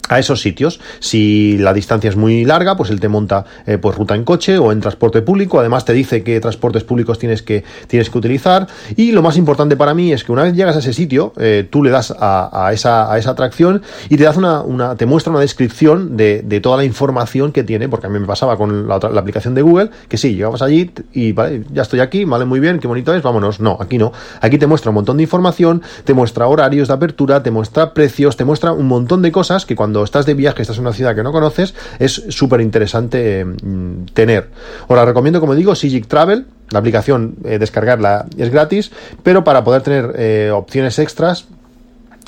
a 0.07 0.19
esos 0.19 0.41
sitios. 0.41 0.79
Si 0.99 1.57
la 1.57 1.73
distancia 1.73 2.09
es 2.09 2.15
muy 2.15 2.45
larga, 2.45 2.77
pues 2.77 2.89
él 2.89 2.99
te 2.99 3.07
monta 3.07 3.45
eh, 3.65 3.77
pues 3.77 3.95
ruta 3.95 4.15
en 4.15 4.23
coche 4.23 4.57
o 4.57 4.71
en 4.71 4.81
transporte 4.81 5.21
público. 5.21 5.59
Además 5.59 5.85
te 5.85 5.93
dice 5.93 6.23
qué 6.23 6.39
transportes 6.39 6.83
públicos 6.83 7.19
tienes 7.19 7.41
que, 7.41 7.63
tienes 7.87 8.09
que 8.09 8.17
utilizar. 8.17 8.67
Y 8.95 9.11
lo 9.11 9.21
más 9.21 9.37
importante 9.37 9.75
para 9.75 9.93
mí 9.93 10.13
es 10.13 10.23
que 10.23 10.31
una 10.31 10.43
vez 10.43 10.53
llegas 10.53 10.75
a 10.75 10.79
ese 10.79 10.93
sitio, 10.93 11.33
eh, 11.37 11.67
tú 11.69 11.83
le 11.83 11.89
das 11.89 12.13
a, 12.17 12.71
esa, 12.73 13.11
a 13.11 13.17
esa 13.17 13.31
atracción 13.31 13.81
y 14.09 14.17
te 14.17 14.23
das 14.23 14.37
una, 14.37 14.61
una 14.61 14.95
te 14.95 15.05
muestra 15.05 15.31
una 15.31 15.41
descripción 15.41 16.17
de, 16.17 16.41
de, 16.43 16.59
toda 16.61 16.77
la 16.77 16.83
información 16.83 17.51
que 17.51 17.63
tiene, 17.63 17.89
porque 17.89 18.07
a 18.07 18.09
mí 18.09 18.19
me 18.19 18.25
pasaba 18.25 18.57
con 18.57 18.87
la, 18.87 18.99
la 19.11 19.19
aplicación 19.19 19.53
de 19.53 19.61
Google, 19.61 19.89
que 20.07 20.17
sí, 20.17 20.35
llegabas 20.35 20.61
allí 20.61 20.91
y 21.13 21.31
vale, 21.31 21.63
ya 21.71 21.81
estoy 21.83 21.99
aquí, 21.99 22.25
vale 22.25 22.45
muy 22.45 22.59
bien, 22.59 22.79
qué 22.79 22.87
bonito 22.87 23.13
es, 23.13 23.21
vámonos. 23.21 23.59
No, 23.59 23.77
aquí 23.79 23.97
no. 23.97 24.11
Aquí 24.41 24.57
te 24.57 24.67
muestra 24.67 24.91
un 24.91 24.95
montón 24.95 25.17
de 25.17 25.23
información, 25.23 25.81
te 26.03 26.13
muestra 26.13 26.47
horarios 26.47 26.87
de 26.87 26.93
apertura, 26.93 27.43
te 27.43 27.51
muestra 27.51 27.93
precios, 27.93 28.37
te 28.37 28.45
muestra 28.45 28.71
un 28.71 28.87
montón 28.87 29.21
de 29.21 29.31
cosas 29.31 29.65
que 29.65 29.75
cuando 29.75 29.96
estás 30.03 30.25
de 30.25 30.33
viaje, 30.33 30.61
estás 30.61 30.77
en 30.77 30.83
una 30.83 30.93
ciudad 30.93 31.15
que 31.15 31.23
no 31.23 31.31
conoces, 31.31 31.73
es 31.99 32.23
súper 32.29 32.61
interesante 32.61 33.45
mm, 33.45 34.05
tener. 34.13 34.49
Os 34.87 34.95
la 34.95 35.05
recomiendo, 35.05 35.39
como 35.39 35.55
digo, 35.55 35.75
Sigic 35.75 36.07
Travel. 36.07 36.45
La 36.69 36.79
aplicación, 36.79 37.35
eh, 37.45 37.59
descargarla 37.59 38.25
es 38.37 38.49
gratis, 38.51 38.91
pero 39.23 39.43
para 39.43 39.63
poder 39.63 39.83
tener 39.83 40.13
eh, 40.17 40.51
opciones 40.53 40.99
extras, 40.99 41.47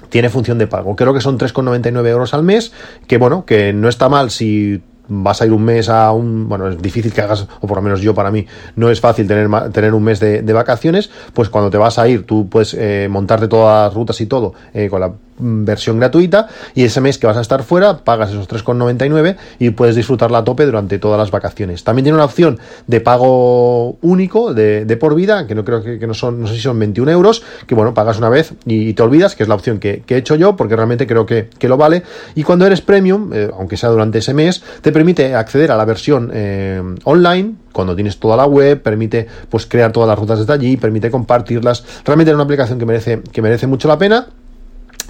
tiene 0.09 0.29
función 0.29 0.57
de 0.57 0.67
pago. 0.67 0.95
Creo 0.95 1.13
que 1.13 1.21
son 1.21 1.37
3,99 1.37 2.07
euros 2.07 2.33
al 2.33 2.43
mes, 2.43 2.71
que 3.07 3.17
bueno, 3.17 3.45
que 3.45 3.73
no 3.73 3.89
está 3.89 4.07
mal 4.07 4.31
si 4.31 4.81
vas 5.09 5.41
a 5.41 5.45
ir 5.45 5.51
un 5.51 5.63
mes 5.63 5.89
a 5.89 6.11
un, 6.11 6.47
bueno, 6.47 6.69
es 6.69 6.81
difícil 6.81 7.11
que 7.11 7.21
hagas, 7.21 7.47
o 7.59 7.67
por 7.67 7.77
lo 7.77 7.81
menos 7.81 7.99
yo 7.99 8.13
para 8.13 8.31
mí, 8.31 8.45
no 8.75 8.89
es 8.89 9.01
fácil 9.01 9.27
tener, 9.27 9.49
tener 9.71 9.93
un 9.93 10.03
mes 10.03 10.19
de, 10.19 10.41
vacaciones, 10.53 11.09
pues 11.33 11.49
cuando 11.49 11.69
te 11.69 11.77
vas 11.77 11.99
a 11.99 12.07
ir, 12.07 12.25
tú 12.25 12.47
puedes 12.47 12.73
eh, 12.75 13.07
montarte 13.09 13.47
todas 13.47 13.87
las 13.87 13.93
rutas 13.93 14.21
y 14.21 14.27
todo 14.27 14.53
con 14.89 15.01
la 15.01 15.11
versión 15.39 15.99
gratuita 15.99 16.47
y 16.75 16.83
ese 16.83 17.01
mes 17.01 17.17
que 17.17 17.27
vas 17.27 17.37
a 17.37 17.41
estar 17.41 17.63
fuera 17.63 17.97
pagas 17.97 18.31
esos 18.31 18.47
3,99 18.47 19.37
y 19.59 19.71
puedes 19.71 19.95
disfrutarla 19.95 20.39
a 20.39 20.43
tope 20.43 20.65
durante 20.65 20.99
todas 20.99 21.17
las 21.17 21.31
vacaciones. 21.31 21.83
También 21.83 22.03
tiene 22.03 22.15
una 22.15 22.25
opción 22.25 22.59
de 22.87 23.01
pago 23.01 23.97
único 24.01 24.53
de, 24.53 24.97
por 24.99 25.15
vida, 25.15 25.47
que 25.47 25.55
no 25.55 25.63
creo 25.63 25.81
que, 25.83 26.05
no 26.05 26.13
son, 26.13 26.41
no 26.41 26.47
sé 26.47 26.55
si 26.55 26.61
son 26.61 26.77
21 26.79 27.11
euros, 27.11 27.43
que 27.67 27.75
bueno, 27.75 27.93
pagas 27.93 28.17
una 28.17 28.29
vez 28.29 28.53
y, 28.65 28.93
te 28.93 29.03
olvidas, 29.03 29.35
que 29.35 29.43
es 29.43 29.49
la 29.49 29.55
opción 29.55 29.79
que, 29.79 30.03
he 30.07 30.15
hecho 30.15 30.35
yo, 30.35 30.55
porque 30.55 30.75
realmente 30.75 31.07
creo 31.07 31.25
que, 31.25 31.49
lo 31.61 31.77
vale. 31.77 32.03
Y 32.35 32.43
cuando 32.43 32.65
eres 32.65 32.81
premium, 32.81 33.31
eh, 33.33 33.49
aunque 33.55 33.77
sea 33.77 33.89
durante 33.89 34.17
ese 34.17 34.33
mes, 34.33 34.63
te 34.81 34.91
permite 34.91 35.35
acceder 35.35 35.71
a 35.71 35.77
la 35.77 35.85
versión 35.85 36.31
eh, 36.33 36.81
online 37.03 37.53
cuando 37.71 37.95
tienes 37.95 38.19
toda 38.19 38.35
la 38.35 38.45
web, 38.45 38.81
permite 38.81 39.27
pues 39.49 39.65
crear 39.65 39.91
todas 39.91 40.09
las 40.09 40.17
rutas 40.17 40.39
desde 40.39 40.51
allí, 40.51 40.77
permite 40.77 41.11
compartirlas. 41.11 41.85
Realmente 42.03 42.31
es 42.31 42.35
una 42.35 42.43
aplicación 42.43 42.79
que 42.79 42.85
merece, 42.85 43.21
que 43.31 43.41
merece 43.41 43.67
mucho 43.67 43.87
la 43.87 43.97
pena 43.97 44.27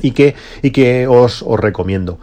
y 0.01 0.11
que, 0.11 1.07
os, 1.07 1.43
recomiendo. 1.57 2.19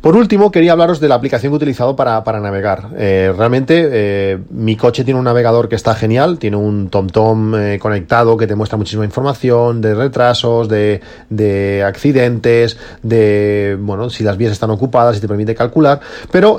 Por 0.00 0.16
último, 0.16 0.50
quería 0.50 0.72
hablaros 0.72 0.98
de 0.98 1.06
la 1.06 1.14
aplicación 1.14 1.52
que 1.52 1.54
he 1.54 1.56
utilizado 1.58 1.94
para, 1.94 2.40
navegar. 2.40 2.88
Eh, 2.96 3.32
realmente, 3.36 3.88
eh, 3.92 4.38
mi 4.50 4.74
coche 4.74 5.04
tiene 5.04 5.16
un 5.16 5.24
navegador 5.24 5.68
que 5.68 5.76
está 5.76 5.94
genial, 5.94 6.40
tiene 6.40 6.56
un 6.56 6.88
TomTom 6.88 7.52
-tom, 7.52 7.60
eh, 7.60 7.78
conectado 7.78 8.36
que 8.36 8.48
te 8.48 8.56
muestra 8.56 8.76
muchísima 8.76 9.04
información 9.04 9.80
de 9.80 9.94
retrasos, 9.94 10.68
de, 10.68 11.00
de, 11.30 11.84
accidentes, 11.84 12.78
de, 13.04 13.78
bueno, 13.78 14.10
si 14.10 14.24
las 14.24 14.36
vías 14.36 14.50
están 14.50 14.70
ocupadas 14.70 15.18
y 15.18 15.20
te 15.20 15.28
permite 15.28 15.54
calcular, 15.54 16.00
pero 16.32 16.58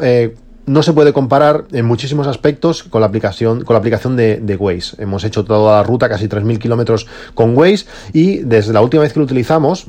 no 0.65 0.81
se 0.81 0.93
puede 0.93 1.11
comparar 1.11 1.65
en 1.71 1.85
muchísimos 1.85 2.27
aspectos 2.27 2.83
con 2.83 3.01
la 3.01 3.07
aplicación, 3.07 3.63
con 3.63 3.73
la 3.73 3.79
aplicación 3.79 4.15
de, 4.15 4.37
de 4.37 4.55
Waze. 4.55 5.01
Hemos 5.01 5.23
hecho 5.23 5.43
toda 5.43 5.77
la 5.77 5.83
ruta, 5.83 6.07
casi 6.07 6.27
3.000 6.27 6.59
kilómetros 6.59 7.07
con 7.33 7.57
Waze, 7.57 7.85
y 8.13 8.37
desde 8.37 8.73
la 8.73 8.81
última 8.81 9.03
vez 9.03 9.13
que 9.13 9.19
lo 9.19 9.25
utilizamos, 9.25 9.87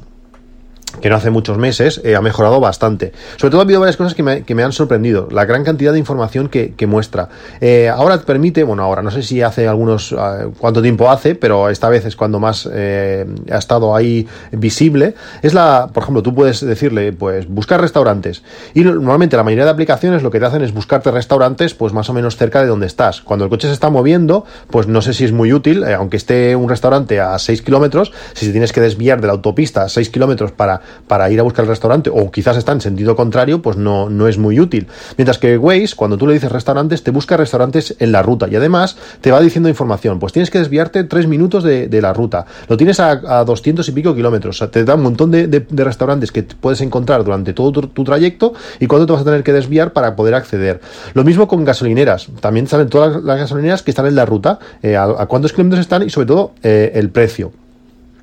que 1.01 1.11
no 1.11 1.17
hace 1.17 1.31
muchos 1.31 1.59
meses, 1.59 2.01
eh, 2.05 2.17
ha 2.17 2.21
mejorado 2.21 2.61
bastante. 2.61 3.13
Sobre 3.37 3.51
todo 3.51 3.61
ha 3.61 3.65
habido 3.65 3.81
varias 3.81 3.97
cosas 3.97 4.15
que 4.15 4.23
me, 4.23 4.43
que 4.43 4.55
me 4.55 4.63
han 4.63 4.73
sorprendido. 4.73 5.29
La 5.31 5.45
gran 5.45 5.65
cantidad 5.65 5.93
de 5.93 5.99
información 5.99 6.49
que, 6.49 6.75
que 6.75 6.87
muestra. 6.87 7.29
Eh, 7.61 7.89
ahora 7.89 8.19
te 8.19 8.25
permite, 8.25 8.63
bueno, 8.65 8.83
ahora 8.83 9.03
no 9.03 9.11
sé 9.11 9.23
si 9.23 9.43
hace 9.43 9.69
algunos, 9.69 10.13
uh, 10.13 10.53
cuánto 10.59 10.83
tiempo 10.83 11.11
hace, 11.11 11.35
pero 11.35 11.69
esta 11.69 11.89
vez 11.89 12.05
es 12.05 12.17
cuando 12.17 12.41
más 12.41 12.69
eh, 12.73 13.27
ha 13.51 13.59
estado 13.59 13.95
ahí 13.95 14.27
visible. 14.53 15.15
Es 15.43 15.55
la, 15.55 15.89
por 15.93 16.03
ejemplo, 16.03 16.23
tú 16.23 16.35
puedes 16.35 16.61
decirle, 16.61 17.13
pues, 17.13 17.49
buscar 17.49 17.81
restaurantes. 17.81 18.43
Y 18.75 18.83
normalmente 18.83 19.37
la 19.37 19.43
mayoría 19.43 19.65
de 19.65 19.71
aplicaciones 19.71 20.23
lo 20.23 20.31
que 20.31 20.41
te 20.41 20.47
hacen 20.47 20.63
es 20.63 20.73
buscarte 20.73 21.11
restaurantes, 21.11 21.75
pues, 21.75 21.93
más 21.93 22.09
o 22.09 22.13
menos 22.13 22.37
cerca 22.37 22.61
de 22.61 22.67
donde 22.67 22.87
estás. 22.87 23.21
Cuando 23.21 23.45
el 23.45 23.51
coche 23.51 23.69
se 23.69 23.75
está 23.75 23.91
moviendo, 23.91 24.45
pues 24.71 24.87
no 24.87 25.03
sé 25.03 25.15
si 25.15 25.25
es 25.25 25.33
muy 25.33 25.53
útil, 25.53 25.85
aunque 25.85 26.17
esté 26.17 26.57
un 26.57 26.69
restaurante 26.69 27.21
a 27.21 27.39
6 27.39 27.63
kilómetros, 27.63 28.13
si 28.35 28.51
tienes 28.51 28.73
que 28.73 28.81
desviar 28.81 29.21
de 29.21 29.27
la 29.27 29.33
autopista 29.33 29.83
a 29.83 29.89
6 29.89 30.11
kilómetros 30.11 30.53
para 30.53 30.81
para 31.07 31.31
ir 31.31 31.41
a 31.41 31.43
buscar 31.43 31.65
el 31.65 31.69
restaurante 31.69 32.11
o 32.13 32.31
quizás 32.31 32.57
está 32.57 32.73
en 32.73 32.81
sentido 32.81 33.17
contrario, 33.17 33.63
pues 33.63 33.77
no, 33.77 34.09
no 34.11 34.29
es 34.29 34.39
muy 34.39 34.61
útil. 34.61 34.87
Mientras 35.17 35.39
que 35.39 35.59
Waze, 35.59 35.95
cuando 35.97 36.17
tú 36.17 36.27
le 36.27 36.35
dices 36.35 36.51
restaurantes, 36.51 37.03
te 37.03 37.11
busca 37.11 37.37
restaurantes 37.37 37.97
en 37.99 38.13
la 38.13 38.23
ruta 38.23 38.49
y 38.51 38.57
además 38.57 38.97
te 39.21 39.31
va 39.31 39.41
diciendo 39.41 39.69
información. 39.69 40.19
Pues 40.19 40.33
tienes 40.33 40.51
que 40.51 40.59
desviarte 40.59 41.05
tres 41.05 41.27
minutos 41.27 41.65
de, 41.65 41.89
la 42.01 42.13
ruta. 42.13 42.45
Lo 42.69 42.77
tienes 42.77 43.01
a, 43.01 43.41
a, 43.41 43.45
200 43.45 43.89
y 43.89 43.93
pico 43.93 44.15
kilómetros. 44.15 44.57
O 44.57 44.59
sea, 44.59 44.71
te 44.71 44.85
da 44.85 44.95
un 44.95 45.03
montón 45.03 45.31
de, 45.31 45.67
restaurantes 45.71 46.33
que 46.33 46.43
puedes 46.43 46.81
encontrar 46.81 47.25
durante 47.25 47.53
todo 47.53 47.73
tu, 47.73 48.05
trayecto 48.05 48.53
y 48.81 48.87
cuándo 48.87 49.07
te 49.07 49.13
vas 49.13 49.23
a 49.23 49.25
tener 49.25 49.43
que 49.43 49.53
desviar 49.53 49.93
para 49.93 50.17
poder 50.17 50.35
acceder. 50.35 50.81
Lo 51.15 51.25
mismo 51.25 51.49
con 51.49 51.65
gasolineras. 51.65 52.29
También 52.41 52.67
saben 52.67 52.89
todas 52.89 53.23
las, 53.23 53.39
gasolineras 53.39 53.83
que 53.83 53.91
están 53.91 54.07
en 54.07 54.15
la 54.15 54.27
ruta, 54.27 54.59
eh, 54.83 54.97
a, 54.97 55.05
a, 55.05 55.27
cuántos 55.27 55.53
kilómetros 55.53 55.81
están 55.81 56.03
y 56.03 56.11
sobre 56.11 56.27
todo 56.27 56.53
eh, 56.63 56.93
el 56.95 57.11
precio. 57.11 57.53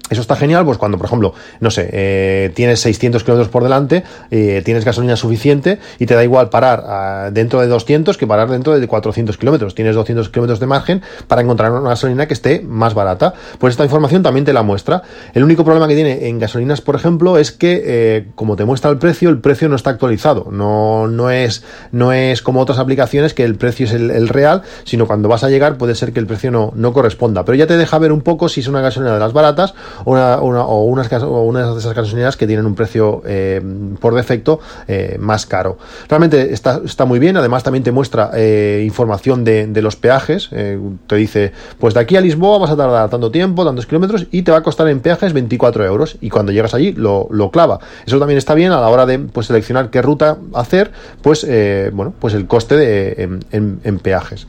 Eso 0.10 0.20
está 0.20 0.36
genial, 0.36 0.66
pues 0.66 0.78
cuando, 0.78 0.98
por 0.98 1.06
ejemplo, 1.06 1.34
no 1.62 1.72
sé, 1.72 1.90
eh, 1.94 2.52
tienes 2.54 2.82
600 2.82 3.24
kilómetros 3.24 3.50
por 3.50 3.64
delante, 3.64 4.04
eh, 4.30 4.62
tienes 4.66 4.84
gasolina 4.84 5.16
suficiente 5.16 5.80
y 6.00 6.06
te 6.06 6.16
da 6.16 6.24
igual 6.24 6.50
parar 6.50 7.30
uh, 7.30 7.34
dentro 7.34 7.62
de 7.62 7.68
200 7.68 8.18
que 8.18 8.28
parar 8.28 8.50
dentro 8.50 8.78
de 8.78 8.86
400 8.86 9.38
kilómetros. 9.38 9.74
Tienes 9.74 9.96
200 9.96 10.28
kilómetros 10.30 10.60
de 10.60 10.68
margen 10.68 11.02
para 11.28 11.42
encontrar 11.42 11.72
una 11.72 11.90
gasolina 11.90 12.26
que 12.28 12.34
esté 12.34 12.62
más 12.62 12.94
barata. 12.94 13.34
Pues 13.58 13.72
esta 13.72 13.86
información 13.86 14.22
también 14.22 14.44
te 14.44 14.52
la 14.52 14.64
muestra. 14.64 15.04
El 15.34 15.44
único 15.44 15.64
problema 15.64 15.88
que 15.88 15.96
tiene 15.96 16.28
en 16.28 16.40
gasolinas, 16.40 16.82
por 16.82 16.96
ejemplo, 16.96 17.38
es 17.38 17.54
que 17.54 17.82
eh, 17.86 18.28
como 18.36 18.58
te 18.58 18.66
muestra 18.66 18.92
el 18.92 18.98
precio, 18.98 19.30
el 19.30 19.40
precio 19.40 19.70
no 19.70 19.78
está 19.78 19.92
actualizado. 19.92 20.50
No, 20.52 21.08
no, 21.08 21.32
es, 21.32 21.64
no 21.94 22.12
es 22.12 22.42
como 22.42 22.60
otras 22.60 22.80
aplicaciones 22.80 23.34
que 23.34 23.46
el 23.46 23.56
precio 23.56 23.86
es 23.86 23.94
el, 23.94 24.12
el 24.12 24.28
real, 24.28 24.64
sino 24.84 25.08
cuando 25.08 25.30
vas 25.30 25.46
a 25.46 25.50
llegar 25.50 25.78
puede 25.78 25.96
ser 25.96 26.12
que 26.12 26.20
el 26.20 26.28
precio 26.28 26.52
no, 26.52 26.74
no 26.76 26.92
corresponda. 26.92 27.46
Pero 27.46 27.56
ya 27.56 27.68
te 27.68 27.78
deja 27.78 27.98
ver 27.98 28.12
un 28.12 28.22
poco 28.22 28.50
si 28.50 28.60
es 28.60 28.68
una 28.68 28.82
gasolina 28.82 29.14
de 29.14 29.20
las 29.20 29.32
baratas 29.32 29.74
una, 30.06 30.38
o, 30.38 30.84
unas, 30.86 31.12
una 31.24 31.72
de 31.74 31.80
esas 31.80 31.94
gasolineras 31.94 32.38
que 32.38 32.48
tienen 32.48 32.66
un 32.66 32.76
precio 32.76 33.22
eh, 33.26 33.62
por 34.00 34.16
defecto 34.16 34.60
eh, 34.88 35.18
más 35.20 35.46
caro. 35.46 35.78
Realmente 36.10 36.54
está, 36.54 36.82
está, 36.86 37.06
muy 37.06 37.20
bien, 37.20 37.38
además 37.38 37.64
también 37.64 37.84
te 37.84 37.92
muestra 37.92 38.32
eh, 38.34 38.84
información 38.86 39.44
de, 39.44 39.82
los 39.82 39.96
peajes, 39.96 40.50
te 40.50 41.16
dice, 41.16 41.54
pues 41.80 41.96
de 41.96 42.02
aquí 42.02 42.16
a 42.16 42.22
Lisboa 42.22 42.60
vas 42.60 42.70
a 42.70 42.78
tardar 42.78 43.10
tanto 43.10 43.32
tiempo, 43.32 43.66
tantos 43.66 43.88
kilómetros 43.88 44.28
y 44.30 44.44
te 44.44 44.52
va 44.52 44.60
a 44.60 44.64
costar 44.64 44.88
en 44.90 45.00
peajes 45.00 45.34
24 45.34 45.86
euros 45.86 46.18
y 46.22 46.30
cuando 46.30 46.52
llegas 46.52 46.76
allí 46.76 46.94
lo, 46.94 47.28
lo 47.32 47.50
clava. 47.50 47.80
Eso 48.06 48.20
también 48.20 48.38
está 48.38 48.54
bien 48.54 48.72
a 48.72 48.80
la 48.80 48.90
hora 48.90 49.08
de 49.08 49.18
pues, 49.18 49.48
seleccionar 49.48 49.90
qué 49.90 50.04
ruta 50.04 50.38
hacer, 50.54 50.92
pues 51.24 51.48
bueno, 51.94 52.14
pues 52.20 52.36
el 52.36 52.46
coste 52.46 52.78
de, 52.78 53.40
en, 53.52 53.80
en 53.84 54.00
peajes. 54.00 54.46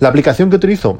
La 0.00 0.10
aplicación 0.10 0.50
que 0.50 0.56
utilizo 0.56 0.98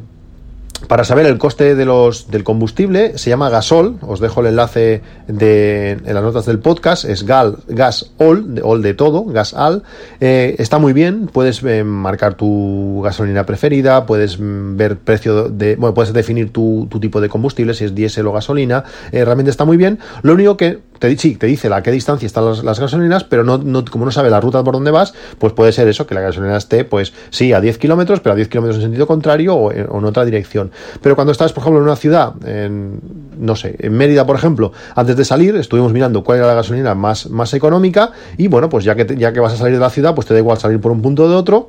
para 0.89 1.05
saber 1.05 1.27
el 1.27 1.39
coste 1.39 1.75
de 1.75 1.85
los, 1.85 2.31
del 2.31 2.45
combustible 2.45 3.17
se 3.19 3.31
llama 3.31 3.51
Gasol, 3.51 3.97
os 4.03 4.21
dejo 4.21 4.41
el 4.41 4.47
enlace 4.47 5.03
de, 5.27 5.93
en 5.93 6.15
las 6.15 6.23
notas 6.23 6.47
del 6.47 6.59
podcast, 6.59 7.05
es 7.05 7.25
Gal, 7.25 7.59
Gas 7.69 8.11
All, 8.19 8.55
de, 8.55 8.63
de 8.63 8.95
todo, 8.95 9.25
Gas 9.25 9.55
All, 9.55 9.83
eh, 10.21 10.57
está 10.59 10.79
muy 10.79 10.93
bien, 10.93 11.27
puedes 11.27 11.63
eh, 11.63 11.85
marcar 11.85 12.35
tu 12.35 13.01
gasolina 13.03 13.47
preferida, 13.47 14.07
puedes 14.07 14.39
mm, 14.39 14.77
ver 14.77 14.99
precio 14.99 15.49
de, 15.49 15.77
bueno, 15.77 15.95
puedes 15.95 16.13
definir 16.13 16.53
tu, 16.53 16.87
tu, 16.91 17.01
tipo 17.01 17.21
de 17.21 17.29
combustible, 17.29 17.75
si 17.75 17.85
es 17.85 17.95
diésel 17.95 18.27
o 18.27 18.33
gasolina, 18.33 18.85
eh, 19.13 19.25
realmente 19.25 19.51
está 19.51 19.65
muy 19.65 19.77
bien, 19.77 19.99
lo 20.23 20.33
único 20.35 20.57
que 20.57 20.81
te, 20.99 21.17
sí, 21.17 21.37
te 21.37 21.47
dice 21.47 21.73
a 21.73 21.83
qué 21.83 21.91
distancia 21.91 22.27
están 22.27 22.47
las, 22.47 22.65
las 22.65 22.81
gasolinas, 22.81 23.25
pero 23.25 23.45
no, 23.45 23.59
no, 23.59 23.85
como 23.85 24.05
no 24.05 24.11
sabe 24.11 24.31
la 24.31 24.41
ruta 24.41 24.63
por 24.63 24.75
donde 24.75 24.91
vas, 24.91 25.15
pues 25.39 25.53
puede 25.53 25.73
ser 25.73 25.89
eso, 25.89 26.07
que 26.07 26.15
la 26.15 26.21
gasolina 26.21 26.57
esté, 26.57 26.85
pues 26.85 27.13
sí, 27.31 27.53
a 27.53 27.61
10 27.61 27.79
kilómetros, 27.79 28.21
pero 28.21 28.33
a 28.33 28.37
10 28.37 28.49
kilómetros 28.49 28.77
en 28.77 28.83
sentido 28.83 29.07
contrario 29.07 29.55
o, 29.55 29.69
o 29.69 29.73
en 29.73 30.05
otra 30.05 30.25
dirección. 30.25 30.71
Pero 31.03 31.15
cuando 31.15 31.33
estás, 31.33 31.53
por 31.53 31.63
ejemplo, 31.63 31.81
en 31.81 31.85
una 31.85 31.97
ciudad, 31.97 32.35
en, 32.47 33.01
no 33.39 33.57
sé, 33.57 33.77
en 33.79 33.93
Mérida, 33.93 34.27
por 34.27 34.37
ejemplo, 34.37 34.73
antes 34.95 35.17
de 35.17 35.25
salir, 35.25 35.57
estuvimos 35.57 35.93
mirando 35.93 36.23
cuál 36.25 36.39
era 36.39 36.47
la 36.47 36.55
gasolina 36.55 36.95
más, 36.95 37.31
más 37.31 37.55
económica 37.55 38.13
y 38.37 38.49
bueno, 38.49 38.69
pues 38.69 38.85
ya 38.85 38.95
que, 38.95 39.17
ya 39.17 39.33
que 39.33 39.41
vas 39.41 39.53
a 39.55 39.57
salir 39.57 39.75
de 39.75 39.81
la 39.81 39.91
ciudad, 39.91 40.15
pues 40.15 40.27
te 40.27 40.35
da 40.35 40.41
igual 40.41 40.59
salir 40.59 40.81
por 40.81 40.93
un 40.93 41.03
punto 41.03 41.25
o 41.25 41.29
de 41.29 41.35
otro. 41.35 41.69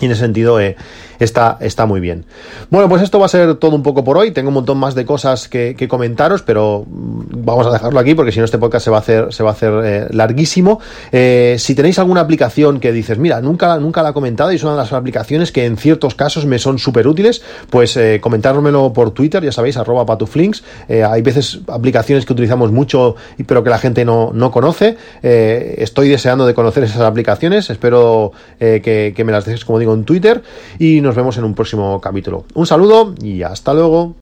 Y 0.00 0.06
en 0.06 0.12
ese 0.12 0.22
sentido, 0.22 0.58
eh, 0.60 0.76
está, 1.18 1.58
está 1.60 1.84
muy 1.84 2.00
bien. 2.00 2.24
Bueno, 2.70 2.88
pues 2.88 3.02
esto 3.02 3.18
va 3.18 3.26
a 3.26 3.28
ser 3.28 3.56
todo 3.56 3.76
un 3.76 3.82
poco 3.82 4.02
por 4.02 4.16
hoy. 4.16 4.30
Tengo 4.30 4.48
un 4.48 4.54
montón 4.54 4.78
más 4.78 4.94
de 4.94 5.04
cosas 5.04 5.46
que, 5.48 5.76
comentaros, 5.88 6.42
pero 6.42 6.84
vamos 6.88 7.66
a 7.66 7.70
dejarlo 7.70 8.00
aquí 8.00 8.14
porque 8.14 8.32
si 8.32 8.38
no 8.38 8.46
este 8.46 8.58
podcast 8.58 8.84
se 8.84 8.90
va 8.90 8.96
a 8.96 9.00
hacer, 9.00 9.32
se 9.32 9.42
va 9.42 9.50
a 9.50 9.52
hacer 9.52 9.72
eh, 9.84 10.06
larguísimo. 10.10 10.80
Eh, 11.12 11.56
si 11.58 11.74
tenéis 11.74 11.98
alguna 11.98 12.22
aplicación 12.22 12.80
que 12.80 12.92
dices, 12.92 13.18
mira, 13.18 13.42
nunca, 13.42 13.78
nunca 13.78 14.02
la 14.02 14.10
he 14.10 14.12
comentado 14.14 14.52
y 14.52 14.56
es 14.56 14.62
una 14.62 14.72
de 14.72 14.78
las 14.78 14.92
aplicaciones 14.92 15.52
que 15.52 15.66
en 15.66 15.76
ciertos 15.76 16.14
casos 16.14 16.46
me 16.46 16.58
son 16.58 16.78
súper 16.78 17.06
útiles, 17.06 17.42
pues 17.68 17.98
comentármelo 18.20 18.92
por 18.92 19.10
Twitter, 19.10 19.44
ya 19.44 19.52
sabéis, 19.52 19.76
arroba 19.76 20.06
patuflinks. 20.06 20.62
Hay 20.88 21.20
veces 21.20 21.60
aplicaciones 21.68 22.24
que 22.24 22.32
utilizamos 22.32 22.72
mucho, 22.72 23.16
pero 23.46 23.62
que 23.62 23.70
la 23.70 23.78
gente 23.78 24.04
no, 24.04 24.30
no 24.32 24.50
conoce. 24.50 24.96
Estoy 25.22 26.08
deseando 26.08 26.46
de 26.46 26.54
conocer 26.54 26.84
esas 26.84 27.02
aplicaciones. 27.02 27.68
Espero 27.68 28.32
que 28.58 29.22
me 29.24 29.32
las 29.32 29.44
dejes, 29.44 29.64
como 29.64 29.78
digo, 29.78 29.89
en 29.94 30.04
Twitter. 30.04 30.42
Y 30.78 31.00
nos 31.00 31.14
vemos 31.14 31.36
en 31.38 31.44
un 31.44 31.54
próximo 31.54 32.00
capítulo. 32.00 32.44
Un 32.54 32.66
saludo 32.66 33.14
y 33.22 33.42
hasta 33.42 33.74
luego. 33.74 34.14